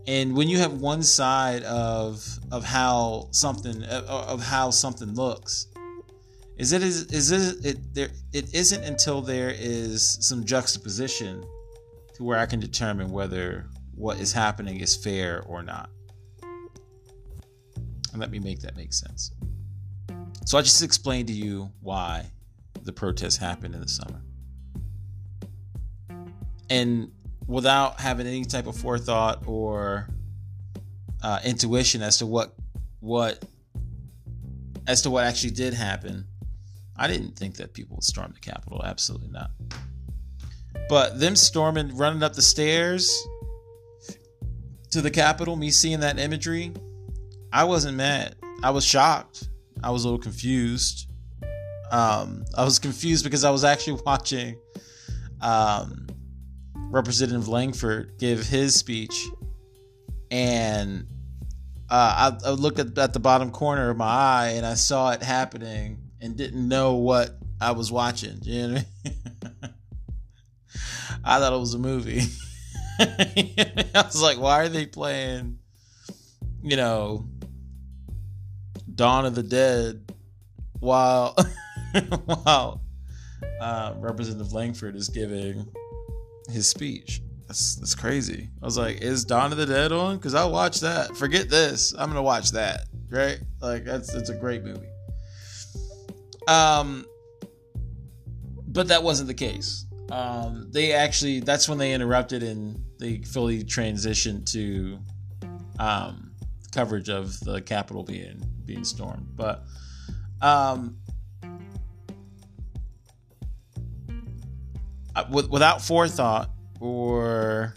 And 0.07 0.37
when 0.37 0.51
you 0.51 0.59
have 0.59 0.75
one 0.83 1.03
side 1.03 1.63
of 1.63 2.23
of 2.53 2.63
how 2.63 3.29
something 3.31 3.85
of 3.85 4.43
how 4.43 4.69
something 4.69 5.15
looks, 5.15 5.67
is 6.61 6.73
it 6.73 6.83
is 6.83 7.07
is 7.07 7.65
it, 7.65 7.95
there 7.95 8.11
it 8.35 8.55
isn't 8.55 8.85
until 8.85 9.23
there 9.23 9.51
is 9.51 10.19
some 10.21 10.45
juxtaposition 10.45 11.43
to 12.13 12.23
where 12.23 12.39
I 12.39 12.45
can 12.45 12.61
determine 12.61 13.11
whether 13.11 13.65
what 13.95 14.21
is 14.21 14.31
happening 14.31 14.81
is 14.81 14.95
fair 14.95 15.43
or 15.47 15.63
not. 15.63 15.89
And 16.43 18.21
let 18.21 18.31
me 18.31 18.41
make 18.41 18.61
that 18.61 18.77
make 18.77 18.93
sense. 18.93 19.33
So 20.45 20.59
I 20.59 20.61
just 20.61 20.83
explained 20.83 21.29
to 21.29 21.33
you 21.33 21.73
why 21.81 22.27
the 22.83 22.93
protests 22.93 23.39
happened 23.39 23.75
in 23.75 23.81
the 23.81 23.89
summer. 23.89 24.21
And 26.69 27.11
without 27.47 27.99
having 27.99 28.27
any 28.27 28.45
type 28.45 28.67
of 28.67 28.77
forethought 28.77 29.45
or 29.47 30.11
uh, 31.23 31.39
intuition 31.43 32.03
as 32.03 32.19
to 32.19 32.27
what 32.27 32.55
what 33.01 33.43
as 34.87 35.01
to 35.03 35.11
what 35.11 35.25
actually 35.25 35.53
did 35.53 35.73
happen, 35.73 36.27
I 37.01 37.09
didn't 37.09 37.35
think 37.35 37.57
that 37.57 37.73
people 37.73 37.97
would 37.97 38.05
storm 38.05 38.33
the 38.35 38.41
Capitol. 38.41 38.83
Absolutely 38.85 39.31
not. 39.31 39.53
But 40.87 41.19
them 41.19 41.35
storming, 41.35 41.97
running 41.97 42.23
up 42.23 42.35
the 42.35 42.43
stairs 42.43 43.27
to 44.91 45.01
the 45.01 45.11
Capitol, 45.11 45.57
me 45.57 45.71
seeing 45.71 46.01
that 46.01 46.19
imagery, 46.19 46.75
I 47.55 47.65
wasn't 47.65 47.97
mad. 47.97 48.37
I 48.63 48.71
was 48.71 48.85
shocked. 48.85 49.49
I 49.83 49.91
was 49.91 50.05
a 50.05 50.09
little 50.09 50.21
confused. 50.21 51.11
Um, 51.91 52.45
I 52.55 52.65
was 52.65 52.79
confused 52.79 53.25
because 53.25 53.45
I 53.45 53.51
was 53.51 53.65
actually 53.65 54.03
watching 54.07 54.59
um, 55.41 56.07
Representative 56.77 57.49
Lankford 57.49 58.19
give 58.19 58.47
his 58.47 58.75
speech, 58.75 59.27
and 60.31 61.07
uh, 61.89 62.33
I, 62.45 62.49
I, 62.49 62.51
looked 62.51 62.79
at, 62.79 62.97
at 62.99 63.15
the 63.15 63.21
bottom 63.21 63.51
corner 63.51 63.89
of 63.89 63.97
my 63.97 64.05
eye 64.05 64.49
and 64.57 64.67
I 64.67 64.75
saw 64.75 65.11
it 65.11 65.23
happening 65.23 66.00
and 66.21 66.37
didn't 66.37 66.69
know 66.69 66.95
what 66.95 67.39
I 67.61 67.73
was 67.73 67.91
watching. 67.91 68.39
You 68.43 68.69
know 68.69 68.75
what 68.75 68.85
I 69.05 69.09
mean? 69.09 69.75
I 71.25 71.39
thought 71.39 71.53
it 71.53 71.59
was 71.59 71.75
a 71.75 71.79
movie. 71.79 72.23
I 73.01 74.03
was 74.05 74.23
like, 74.23 74.39
why 74.39 74.61
are 74.61 74.69
they 74.69 74.87
playing, 74.87 75.59
you 76.63 76.77
know, 76.77 77.29
Dawn 78.95 79.25
of 79.25 79.35
the 79.35 79.43
Dead 79.43 80.13
while 80.79 81.35
while 82.25 82.83
uh, 83.61 83.95
Representative 83.97 84.53
Lankford 84.53 84.97
is 84.97 85.09
giving 85.09 85.67
his 86.51 86.69
speech? 86.69 87.23
That's 87.47 87.77
that's 87.77 87.95
crazy. 87.95 88.49
I 88.63 88.65
was 88.65 88.79
like, 88.79 89.01
is 89.01 89.25
Dawn 89.25 89.53
of 89.53 89.59
the 89.59 89.67
Dead 89.67 89.93
on? 89.93 90.17
Because 90.17 90.35
I'll 90.35 90.53
watch 90.53 90.81
that. 90.81 91.17
Forget 91.17 91.49
this. 91.49 91.95
I'm 91.99 92.09
gonna 92.09 92.23
watch 92.23 92.53
that. 92.53 92.85
Right? 93.09 93.41
Like 93.61 93.85
that's 93.85 94.15
it's 94.15 94.31
a 94.31 94.35
great 94.35 94.63
movie. 94.63 94.90
Um, 96.51 97.07
but 98.67 98.89
that 98.89 99.05
wasn't 99.05 99.29
the 99.29 99.35
case. 99.35 99.87
Um, 100.11 100.67
they 100.73 100.93
actually 100.93 101.39
that's 101.39 101.69
when 101.69 101.79
they 101.79 101.93
interrupted 101.93 102.43
and 102.43 102.83
they 102.99 103.19
fully 103.19 103.63
transitioned 103.63 104.51
to 104.53 104.99
um, 105.79 106.33
coverage 106.73 107.09
of 107.09 107.39
the 107.41 107.61
Capitol 107.63 108.03
being 108.03 108.43
being 108.65 108.83
stormed. 108.83 109.29
But 109.37 109.63
um, 110.43 110.97
without 115.31 115.81
forethought, 115.81 116.51
or 116.81 117.75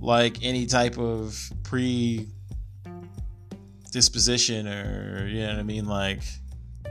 like 0.00 0.44
any 0.44 0.66
type 0.66 0.96
of 0.96 1.36
pre 1.64 2.28
disposition 3.90 4.68
or 4.68 5.26
you 5.26 5.40
know 5.40 5.48
what 5.48 5.58
I 5.58 5.62
mean 5.62 5.86
like 5.86 6.22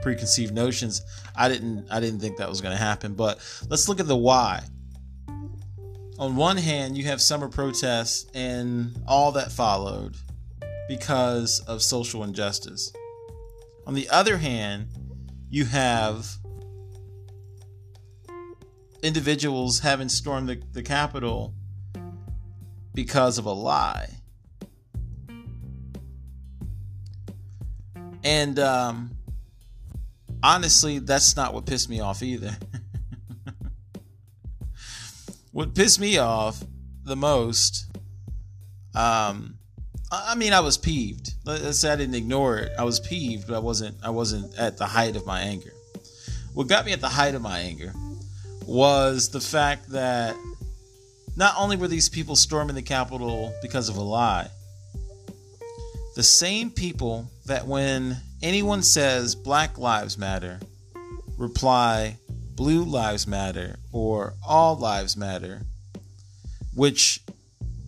preconceived 0.06 0.54
notions 0.54 1.02
I 1.34 1.48
didn't 1.48 1.88
I 1.90 1.98
didn't 1.98 2.20
think 2.20 2.36
that 2.36 2.48
was 2.48 2.60
going 2.60 2.76
to 2.76 2.80
happen 2.80 3.14
but 3.14 3.38
let's 3.68 3.88
look 3.88 3.98
at 3.98 4.06
the 4.06 4.16
why 4.16 4.62
on 6.16 6.36
one 6.36 6.56
hand 6.58 6.96
you 6.96 7.02
have 7.06 7.20
summer 7.20 7.48
protests 7.48 8.30
and 8.32 8.96
all 9.08 9.32
that 9.32 9.50
followed 9.50 10.16
because 10.88 11.58
of 11.66 11.82
social 11.82 12.22
injustice 12.22 12.92
on 13.84 13.94
the 13.94 14.08
other 14.08 14.36
hand 14.36 14.86
you 15.50 15.64
have 15.64 16.36
individuals 19.02 19.80
having 19.80 20.08
stormed 20.08 20.48
the, 20.48 20.62
the 20.72 20.84
Capitol 20.84 21.52
because 22.94 23.38
of 23.38 23.46
a 23.46 23.52
lie. 23.52 24.08
And 28.24 28.58
um, 28.58 29.15
honestly, 30.42 30.98
that's 30.98 31.36
not 31.36 31.54
what 31.54 31.66
pissed 31.66 31.88
me 31.88 32.00
off 32.00 32.22
either. 32.22 32.56
what 35.52 35.74
pissed 35.74 36.00
me 36.00 36.18
off 36.18 36.62
the 37.04 37.16
most, 37.16 37.86
um, 38.94 39.58
I 40.10 40.34
mean, 40.34 40.52
I 40.52 40.60
was 40.60 40.78
peeved. 40.78 41.34
Let's 41.44 41.78
say 41.78 41.92
I 41.92 41.96
didn't 41.96 42.14
ignore 42.14 42.58
it. 42.58 42.72
I 42.78 42.84
was 42.84 43.00
peeved, 43.00 43.48
but 43.48 43.56
I 43.56 43.58
wasn't. 43.58 43.96
I 44.02 44.10
wasn't 44.10 44.56
at 44.58 44.78
the 44.78 44.86
height 44.86 45.16
of 45.16 45.26
my 45.26 45.40
anger. 45.40 45.72
What 46.54 46.68
got 46.68 46.86
me 46.86 46.92
at 46.92 47.00
the 47.00 47.08
height 47.08 47.34
of 47.34 47.42
my 47.42 47.58
anger 47.58 47.92
was 48.66 49.30
the 49.30 49.40
fact 49.40 49.90
that 49.90 50.36
not 51.36 51.54
only 51.58 51.76
were 51.76 51.88
these 51.88 52.08
people 52.08 52.34
storming 52.34 52.74
the 52.74 52.82
Capitol 52.82 53.54
because 53.62 53.88
of 53.88 53.96
a 53.96 54.02
lie, 54.02 54.48
the 56.14 56.22
same 56.22 56.70
people 56.70 57.30
that 57.44 57.66
when 57.66 58.16
anyone 58.42 58.82
says 58.82 59.34
Black 59.34 59.78
Lives 59.78 60.18
Matter, 60.18 60.60
reply 61.36 62.16
Blue 62.54 62.84
Lives 62.84 63.26
Matter 63.26 63.76
or 63.92 64.34
All 64.46 64.76
Lives 64.76 65.16
Matter, 65.16 65.62
which 66.74 67.20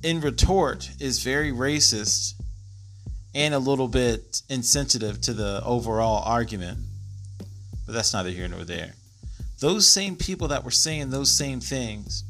in 0.03 0.21
retort 0.21 0.91
is 1.01 1.23
very 1.23 1.53
racist 1.53 2.35
and 3.35 3.55
a 3.55 3.59
little 3.59 3.89
bit 3.89 4.43
insensitive 4.49 5.21
to 5.23 5.33
the 5.33 5.63
overall 5.65 6.23
argument. 6.25 6.79
But 7.87 7.95
that's 7.95 8.13
neither 8.13 8.31
here 8.31 8.49
nor 8.49 8.65
there 8.65 8.95
those 9.61 9.89
same 9.89 10.17
people 10.17 10.49
that 10.49 10.65
were 10.65 10.71
saying 10.71 11.11
those 11.11 11.31
same 11.31 11.61
things, 11.61 12.25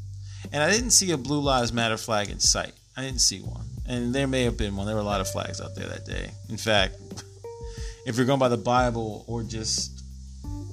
and 0.51 0.63
I 0.63 0.71
didn't 0.71 0.91
see 0.91 1.11
a 1.11 1.17
Blue 1.17 1.41
Lives 1.41 1.71
Matter 1.71 1.97
flag 1.97 2.29
in 2.29 2.39
sight. 2.39 2.73
I 2.97 3.03
didn't 3.03 3.21
see 3.21 3.39
one. 3.39 3.65
And 3.87 4.13
there 4.13 4.27
may 4.27 4.43
have 4.43 4.57
been 4.57 4.75
one. 4.75 4.85
There 4.85 4.95
were 4.95 5.01
a 5.01 5.05
lot 5.05 5.21
of 5.21 5.29
flags 5.29 5.61
out 5.61 5.75
there 5.75 5.87
that 5.87 6.05
day. 6.05 6.31
In 6.49 6.57
fact, 6.57 6.95
if 8.05 8.17
you're 8.17 8.25
going 8.25 8.39
by 8.39 8.49
the 8.49 8.57
Bible 8.57 9.25
or 9.27 9.43
just, 9.43 10.03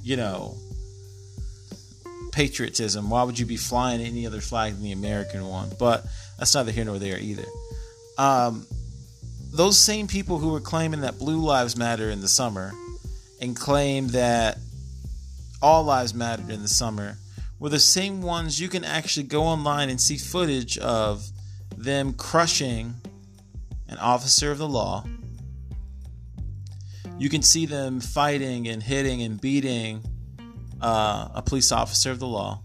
you 0.02 0.16
know, 0.16 0.56
patriotism, 2.32 3.08
why 3.10 3.22
would 3.22 3.38
you 3.38 3.46
be 3.46 3.56
flying 3.56 4.00
any 4.00 4.26
other 4.26 4.40
flag 4.40 4.74
than 4.74 4.82
the 4.82 4.92
American 4.92 5.46
one? 5.46 5.70
But 5.78 6.04
that's 6.38 6.54
neither 6.54 6.72
here 6.72 6.84
nor 6.84 6.98
there 6.98 7.18
either. 7.18 7.46
Um, 8.18 8.66
those 9.52 9.78
same 9.78 10.06
people 10.06 10.38
who 10.38 10.50
were 10.50 10.60
claiming 10.60 11.00
that 11.00 11.18
Blue 11.18 11.38
Lives 11.38 11.76
Matter 11.76 12.10
in 12.10 12.20
the 12.20 12.28
summer 12.28 12.72
and 13.40 13.56
claim 13.56 14.08
that 14.08 14.58
all 15.62 15.84
Lives 15.84 16.14
Mattered 16.14 16.50
in 16.50 16.62
the 16.62 16.68
summer 16.68 17.16
were 17.58 17.70
the 17.70 17.78
same 17.78 18.20
ones 18.20 18.60
you 18.60 18.68
can 18.68 18.84
actually 18.84 19.24
go 19.24 19.42
online 19.42 19.88
and 19.88 20.00
see 20.00 20.18
footage 20.18 20.76
of 20.78 21.26
them 21.76 22.12
crushing 22.12 22.94
an 23.88 23.96
officer 23.98 24.50
of 24.50 24.58
the 24.58 24.68
law. 24.68 25.04
You 27.18 27.28
can 27.28 27.42
see 27.42 27.66
them 27.66 28.00
fighting 28.00 28.68
and 28.68 28.82
hitting 28.82 29.22
and 29.22 29.40
beating 29.40 30.02
uh, 30.80 31.28
a 31.34 31.42
police 31.42 31.72
officer 31.72 32.10
of 32.10 32.18
the 32.18 32.26
law. 32.26 32.62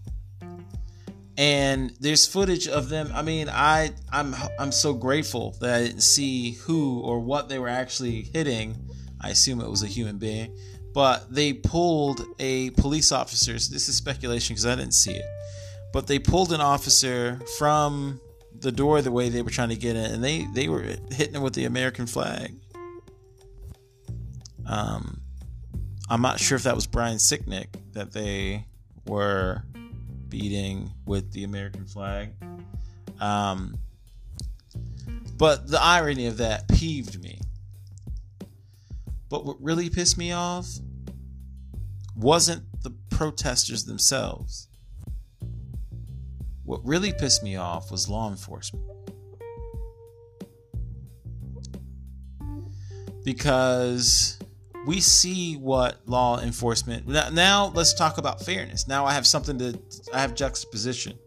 And 1.38 1.94
there's 1.98 2.26
footage 2.26 2.68
of 2.68 2.88
them. 2.90 3.10
I 3.14 3.22
mean, 3.22 3.48
I 3.48 3.92
I'm 4.12 4.34
I'm 4.58 4.70
so 4.70 4.92
grateful 4.92 5.56
that 5.60 5.74
I 5.74 5.82
didn't 5.84 6.02
see 6.02 6.52
who 6.52 7.00
or 7.00 7.20
what 7.20 7.48
they 7.48 7.58
were 7.58 7.68
actually 7.68 8.22
hitting. 8.22 8.76
I 9.20 9.30
assume 9.30 9.60
it 9.60 9.70
was 9.70 9.82
a 9.82 9.86
human 9.86 10.18
being 10.18 10.54
but 10.92 11.32
they 11.32 11.52
pulled 11.52 12.22
a 12.38 12.70
police 12.70 13.12
officer. 13.12 13.52
This 13.52 13.88
is 13.88 13.96
speculation 13.96 14.54
because 14.54 14.66
I 14.66 14.74
didn't 14.74 14.94
see 14.94 15.12
it, 15.12 15.24
but 15.92 16.06
they 16.06 16.18
pulled 16.18 16.52
an 16.52 16.60
officer 16.60 17.40
from 17.58 18.20
the 18.60 18.72
door 18.72 19.02
the 19.02 19.10
way 19.10 19.28
they 19.28 19.42
were 19.42 19.50
trying 19.50 19.70
to 19.70 19.76
get 19.76 19.96
in, 19.96 20.04
and 20.04 20.22
they 20.22 20.46
they 20.54 20.68
were 20.68 20.82
hitting 21.10 21.34
him 21.34 21.42
with 21.42 21.54
the 21.54 21.64
American 21.64 22.06
flag. 22.06 22.54
Um, 24.66 25.20
I'm 26.08 26.22
not 26.22 26.38
sure 26.38 26.56
if 26.56 26.64
that 26.64 26.74
was 26.74 26.86
Brian 26.86 27.16
Sicknick 27.16 27.68
that 27.92 28.12
they 28.12 28.66
were 29.06 29.62
beating 30.28 30.90
with 31.04 31.32
the 31.32 31.44
American 31.44 31.86
flag. 31.86 32.30
Um, 33.20 33.76
but 35.36 35.68
the 35.68 35.80
irony 35.80 36.26
of 36.26 36.38
that 36.38 36.68
peeved 36.68 37.22
me 37.22 37.38
but 39.32 39.46
what 39.46 39.56
really 39.62 39.88
pissed 39.88 40.18
me 40.18 40.32
off 40.32 40.68
wasn't 42.14 42.62
the 42.82 42.90
protesters 43.08 43.86
themselves. 43.86 44.68
What 46.64 46.84
really 46.84 47.14
pissed 47.14 47.42
me 47.42 47.56
off 47.56 47.90
was 47.90 48.10
law 48.10 48.28
enforcement. 48.28 48.84
Because 53.24 54.38
we 54.86 55.00
see 55.00 55.54
what 55.54 56.00
law 56.06 56.40
enforcement 56.40 57.06
now, 57.06 57.28
now 57.30 57.72
let's 57.74 57.94
talk 57.94 58.18
about 58.18 58.42
fairness. 58.42 58.88
Now 58.88 59.04
I 59.04 59.12
have 59.12 59.26
something 59.26 59.58
to 59.58 59.78
I 60.12 60.20
have 60.20 60.34
juxtaposition. 60.34 61.18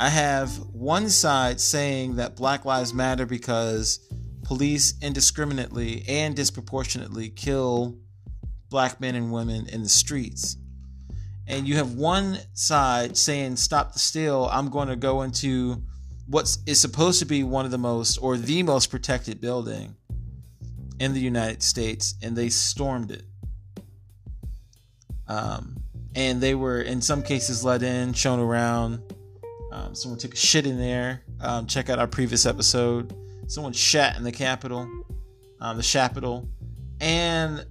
I 0.00 0.08
have 0.08 0.50
one 0.72 1.10
side 1.10 1.60
saying 1.60 2.16
that 2.16 2.36
Black 2.36 2.64
Lives 2.64 2.94
Matter 2.94 3.26
because 3.26 4.00
police 4.44 4.94
indiscriminately 5.02 6.04
and 6.08 6.34
disproportionately 6.36 7.30
kill 7.30 7.98
black 8.70 9.00
men 9.00 9.14
and 9.14 9.32
women 9.32 9.68
in 9.68 9.82
the 9.82 9.88
streets. 9.88 10.56
And 11.46 11.66
you 11.66 11.76
have 11.76 11.94
one 11.94 12.38
side 12.52 13.16
saying, 13.16 13.56
Stop 13.56 13.92
the 13.92 13.98
steal, 13.98 14.48
I'm 14.52 14.68
going 14.68 14.88
to 14.88 14.96
go 14.96 15.22
into 15.22 15.82
what 16.26 16.56
is 16.66 16.80
supposed 16.80 17.18
to 17.20 17.24
be 17.24 17.42
one 17.42 17.64
of 17.64 17.70
the 17.70 17.78
most 17.78 18.18
or 18.18 18.36
the 18.36 18.62
most 18.62 18.90
protected 18.90 19.40
building 19.40 19.96
in 21.00 21.12
the 21.14 21.20
United 21.20 21.62
States, 21.62 22.14
and 22.22 22.36
they 22.36 22.48
stormed 22.48 23.10
it. 23.10 23.24
Um, 25.26 25.76
and 26.14 26.40
they 26.40 26.54
were 26.54 26.80
in 26.80 27.00
some 27.00 27.22
cases 27.22 27.64
let 27.64 27.82
in, 27.82 28.12
shown 28.12 28.40
around. 28.40 29.00
Um, 29.70 29.94
someone 29.94 30.18
took 30.18 30.34
a 30.34 30.36
shit 30.36 30.66
in 30.66 30.78
there. 30.78 31.22
Um, 31.40 31.66
check 31.66 31.90
out 31.90 31.98
our 31.98 32.08
previous 32.08 32.46
episode. 32.46 33.14
Someone 33.46 33.72
shat 33.72 34.16
in 34.16 34.24
the 34.24 34.32
Capitol, 34.32 34.88
um, 35.60 35.76
the 35.76 35.82
Capitol, 35.82 36.48
and 37.00 37.64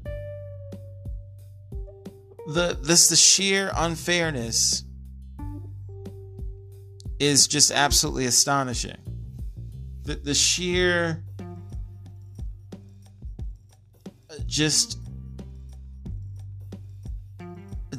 the 2.47 2.77
this 2.81 3.09
the 3.09 3.15
sheer 3.15 3.71
unfairness 3.75 4.85
is 7.19 7.47
just 7.47 7.71
absolutely 7.71 8.25
astonishing. 8.25 8.97
The 10.03 10.15
the 10.15 10.33
sheer 10.33 11.23
just 14.47 14.99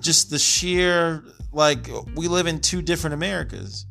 just 0.01 0.31
the 0.31 0.39
sheer 0.39 1.23
like 1.53 1.89
we 2.15 2.29
live 2.29 2.47
in 2.47 2.61
two 2.61 2.83
different 2.83 3.15
Americas. 3.15 3.87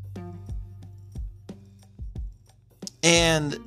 And 3.03 3.57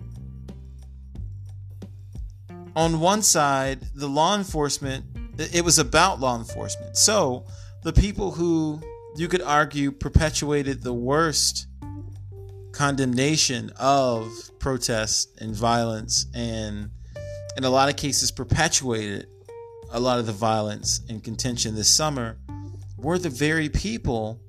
on 2.77 3.01
one 3.01 3.23
side, 3.23 3.81
the 3.95 4.09
law 4.09 4.37
enforcement, 4.37 5.05
it 5.39 5.65
was 5.65 5.79
about 5.79 6.21
law 6.21 6.37
enforcement. 6.37 6.97
So 6.97 7.47
the 7.83 7.93
people 7.93 8.33
who 8.33 8.81
you 9.17 9.29
could 9.29 9.43
argue 9.43 9.91
perpetuated 9.91 10.83
the 10.83 10.93
worst 10.93 11.67
condemnation 12.73 13.71
of 13.79 14.31
protest 14.59 15.37
and 15.41 15.55
violence 15.55 16.27
and 16.35 16.91
in 17.61 17.65
a 17.65 17.69
lot 17.69 17.91
of 17.91 17.97
cases 17.97 18.31
perpetuated 18.31 19.27
a 19.91 20.01
lot 20.01 20.19
of 20.19 20.25
the 20.25 20.33
violence 20.33 21.03
and 21.11 21.23
contention 21.23 21.75
this 21.75 21.91
summer 21.91 22.39
were 22.97 23.19
the 23.19 23.29
very 23.29 23.69
people 23.69 24.41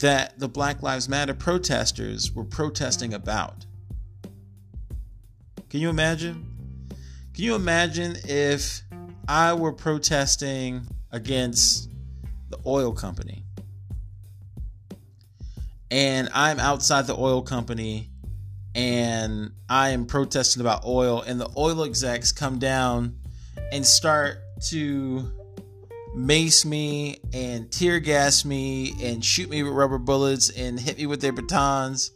that 0.00 0.36
the 0.36 0.48
Black 0.48 0.82
Lives 0.82 1.08
Matter 1.08 1.32
protesters 1.32 2.32
were 2.32 2.42
protesting 2.42 3.14
about. 3.14 3.66
Can 5.70 5.78
you 5.78 5.90
imagine? 5.90 6.44
Can 7.34 7.44
you 7.44 7.54
imagine 7.54 8.16
if 8.24 8.82
I 9.28 9.54
were 9.54 9.72
protesting 9.72 10.84
against 11.12 11.88
the 12.50 12.58
oil 12.66 12.92
company 12.92 13.44
and 15.92 16.28
I'm 16.34 16.58
outside 16.58 17.06
the 17.06 17.16
oil 17.16 17.42
company 17.42 18.11
and 18.74 19.52
I 19.68 19.90
am 19.90 20.06
protesting 20.06 20.60
about 20.60 20.84
oil 20.84 21.22
and 21.22 21.40
the 21.40 21.50
oil 21.56 21.84
execs 21.84 22.32
come 22.32 22.58
down 22.58 23.16
and 23.70 23.84
start 23.84 24.38
to 24.68 25.30
mace 26.14 26.64
me 26.64 27.20
and 27.32 27.70
tear 27.70 27.98
gas 28.00 28.44
me 28.44 28.94
and 29.02 29.24
shoot 29.24 29.48
me 29.48 29.62
with 29.62 29.72
rubber 29.72 29.98
bullets 29.98 30.50
and 30.50 30.78
hit 30.78 30.98
me 30.98 31.06
with 31.06 31.20
their 31.20 31.32
batons 31.32 32.12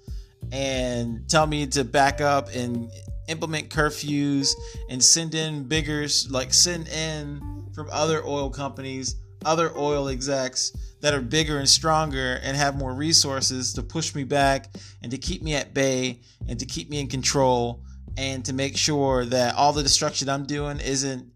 and 0.53 1.29
tell 1.29 1.47
me 1.47 1.67
to 1.67 1.85
back 1.85 2.21
up 2.21 2.49
and 2.55 2.91
implement 3.29 3.69
curfews 3.71 4.51
and 4.89 5.03
send 5.03 5.35
in 5.35 5.65
bigger 5.65 6.07
like 6.31 6.53
send 6.55 6.89
in 6.89 7.67
from 7.75 7.89
other 7.91 8.25
oil 8.25 8.51
companies 8.51 9.17
other 9.45 9.77
oil 9.77 10.09
execs 10.09 10.73
that 11.07 11.15
are 11.15 11.21
bigger 11.21 11.59
and 11.59 11.69
stronger 11.69 12.41
and 12.43 12.57
have 12.57 12.77
more 12.77 12.93
resources 12.93 13.73
to 13.75 13.81
push 13.81 14.13
me 14.13 14.25
back 14.25 14.67
and 15.03 15.13
to 15.13 15.17
keep 15.17 15.41
me 15.41 15.55
at 15.55 15.73
bay 15.73 16.19
and 16.49 16.59
to 16.59 16.67
keep 16.67 16.91
me 16.91 16.99
in 16.99 17.07
control 17.07 17.81
and 18.17 18.45
to 18.45 18.53
make 18.53 18.77
sure 18.77 19.25
that 19.25 19.55
all 19.55 19.73
the 19.73 19.85
destruction 19.85 20.29
I'm 20.29 20.47
doing 20.47 20.81
isn't 20.81 21.31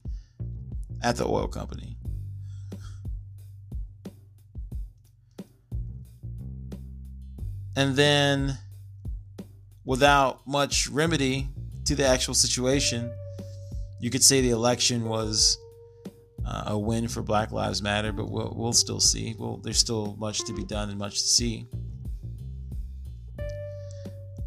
at 1.04 1.14
the 1.14 1.24
oil 1.24 1.46
company. 1.46 1.96
And 7.76 7.94
then, 7.94 8.58
without 9.84 10.44
much 10.48 10.88
remedy 10.88 11.46
to 11.84 11.94
the 11.94 12.04
actual 12.04 12.34
situation, 12.34 13.08
you 14.00 14.10
could 14.10 14.24
say 14.24 14.40
the 14.40 14.50
election 14.50 15.04
was 15.04 15.56
uh, 16.50 16.64
a 16.66 16.78
win 16.78 17.08
for 17.08 17.22
Black 17.22 17.52
Lives 17.52 17.80
Matter, 17.80 18.12
but 18.12 18.30
we'll, 18.30 18.52
we'll 18.56 18.72
still 18.72 19.00
see. 19.00 19.34
Well, 19.38 19.58
there's 19.62 19.78
still 19.78 20.16
much 20.18 20.44
to 20.46 20.52
be 20.52 20.64
done 20.64 20.90
and 20.90 20.98
much 20.98 21.14
to 21.22 21.28
see. 21.28 21.66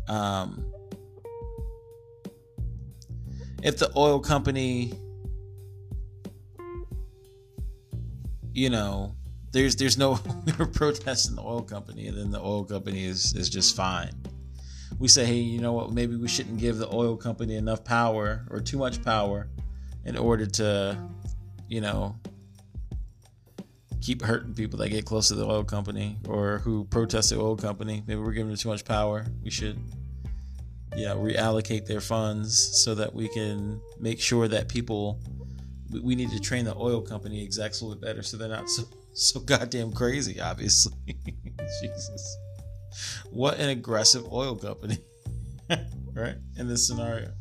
Um, 0.08 0.72
if 3.64 3.78
the 3.78 3.90
oil 3.96 4.20
company 4.20 4.94
you 8.54 8.70
know, 8.70 9.16
there's 9.52 9.76
there's 9.76 9.98
no 9.98 10.20
we're 10.60 10.66
protesting 10.66 11.36
the 11.36 11.42
oil 11.42 11.62
company, 11.62 12.08
and 12.08 12.18
then 12.18 12.32
the 12.32 12.40
oil 12.40 12.64
company 12.64 13.06
is 13.06 13.36
is 13.36 13.50
just 13.50 13.76
fine. 13.76 14.14
We 15.00 15.08
say, 15.08 15.26
hey, 15.26 15.38
you 15.38 15.60
know 15.60 15.74
what? 15.74 15.92
Maybe 15.92 16.16
we 16.16 16.28
shouldn't 16.28 16.60
give 16.60 16.78
the 16.78 16.88
oil 16.94 17.18
company 17.18 17.56
enough 17.56 17.84
power 17.84 18.46
or 18.50 18.62
too 18.62 18.78
much 18.78 19.04
power 19.04 19.50
in 20.06 20.16
order 20.16 20.46
to, 20.46 20.98
you 21.74 21.82
know, 21.82 22.16
keep 24.00 24.22
hurting 24.22 24.54
people 24.54 24.78
that 24.78 24.90
get 24.90 25.06
close 25.06 25.30
to 25.30 25.34
the 25.34 25.44
oil 25.44 25.64
company 25.64 26.18
or 26.28 26.60
who 26.60 26.84
protest 26.86 27.32
the 27.32 27.40
oil 27.40 27.56
company. 27.56 28.04
Maybe 28.06 28.22
we're 28.22 28.34
giving 28.34 28.50
them 28.50 28.58
too 28.58 28.70
much 28.70 28.86
power. 28.86 29.26
We 29.44 29.50
should, 29.50 29.80
know, 31.06 31.18
reallocate 31.18 31.88
their 31.88 32.00
funds 32.00 32.56
so 32.84 32.94
that 32.94 33.16
we 33.16 33.28
can 33.28 33.82
make 34.00 34.20
sure 34.20 34.48
that 34.48 34.68
people 34.68 35.20
we 36.04 36.16
need 36.16 36.30
to 36.30 36.40
train 36.40 36.66
the 36.66 36.76
oil 36.76 37.02
company 37.02 37.44
execs 37.44 37.82
a 37.82 37.86
little 37.86 38.00
bit 38.00 38.08
better 38.08 38.24
so 38.24 38.38
they're 38.38 38.50
not 38.50 38.70
so 38.70 38.84
so 39.14 39.40
goddamn 39.40 39.94
crazy. 39.94 40.40
Obviously, 40.40 40.94
Jesus, 41.82 42.38
what 43.32 43.60
an 43.60 43.70
aggressive 43.70 44.32
oil 44.32 44.56
company, 44.56 45.00
right? 46.14 46.36
In 46.56 46.68
this 46.68 46.88
scenario, 46.88 47.32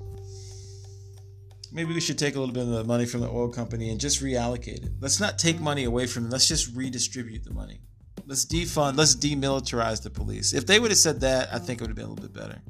maybe 1.72 1.94
we 1.94 2.00
should 2.00 2.18
take 2.18 2.36
a 2.36 2.38
little 2.38 2.54
bit 2.54 2.62
of 2.64 2.68
the 2.68 2.84
money 2.84 3.06
from 3.06 3.20
the 3.20 3.28
oil 3.28 3.48
company 3.48 3.90
and 3.90 4.00
just 4.00 4.22
reallocate 4.22 4.84
it. 4.84 4.92
Let's 5.00 5.20
not 5.20 5.38
take 5.38 5.60
money 5.60 5.84
away 5.84 6.06
from 6.06 6.24
them. 6.24 6.32
Let's 6.32 6.48
just 6.48 6.74
redistribute 6.74 7.44
the 7.44 7.52
money. 7.52 7.80
Let's 8.26 8.44
defund. 8.44 8.96
Let's 8.96 9.16
demilitarize 9.16 10.02
the 10.02 10.10
police. 10.10 10.52
If 10.52 10.66
they 10.66 10.78
would 10.78 10.90
have 10.90 10.98
said 10.98 11.20
that, 11.20 11.48
I 11.52 11.58
think 11.58 11.80
it 11.80 11.84
would 11.84 11.90
have 11.90 11.96
been 11.96 12.06
a 12.06 12.10
little 12.10 12.28
bit 12.28 12.34
better. 12.34 12.60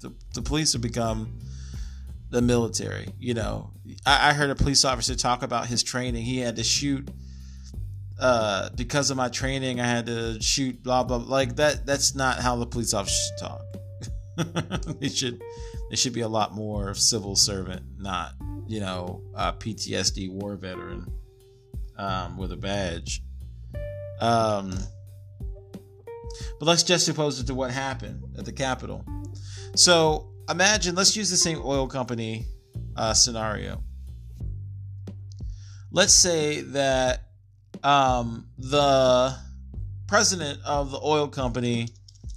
The, 0.00 0.14
the 0.34 0.42
police 0.42 0.72
have 0.72 0.82
become 0.82 1.38
the 2.30 2.40
military. 2.40 3.08
You 3.18 3.34
know, 3.34 3.70
I, 4.06 4.30
I, 4.30 4.32
heard 4.32 4.50
a 4.50 4.54
police 4.54 4.84
officer 4.84 5.14
talk 5.14 5.42
about 5.42 5.66
his 5.66 5.82
training. 5.82 6.24
He 6.24 6.38
had 6.38 6.56
to 6.56 6.64
shoot 6.64 7.08
uh, 8.18 8.70
because 8.74 9.10
of 9.10 9.16
my 9.16 9.28
training. 9.28 9.80
I 9.80 9.86
had 9.86 10.06
to 10.06 10.40
shoot 10.40 10.82
blah 10.82 11.04
blah. 11.04 11.18
Like 11.18 11.56
that. 11.56 11.86
That's 11.86 12.14
not 12.14 12.38
how 12.38 12.56
the 12.56 12.66
police 12.66 12.94
officers 12.94 13.30
talk. 13.38 13.62
they 15.00 15.08
should. 15.08 15.42
They 15.92 15.96
should 15.96 16.14
be 16.14 16.22
a 16.22 16.28
lot 16.28 16.54
more 16.54 16.94
civil 16.94 17.36
servant, 17.36 17.82
not 17.98 18.32
you 18.66 18.80
know 18.80 19.20
PTSD 19.36 20.30
war 20.30 20.56
veteran 20.56 21.12
um, 21.98 22.38
with 22.38 22.50
a 22.50 22.56
badge. 22.56 23.22
Um, 24.18 24.72
but 26.58 26.64
let's 26.64 26.82
just 26.82 27.04
suppose 27.04 27.38
it 27.40 27.46
to 27.48 27.54
what 27.54 27.70
happened 27.70 28.22
at 28.38 28.46
the 28.46 28.52
Capitol. 28.54 29.04
So 29.76 30.30
imagine, 30.48 30.94
let's 30.94 31.14
use 31.14 31.28
the 31.28 31.36
same 31.36 31.60
oil 31.62 31.86
company 31.86 32.46
uh, 32.96 33.12
scenario. 33.12 33.82
Let's 35.90 36.14
say 36.14 36.62
that 36.62 37.20
um, 37.82 38.46
the 38.56 39.36
president 40.06 40.58
of 40.64 40.90
the 40.90 41.00
oil 41.04 41.28
company 41.28 41.88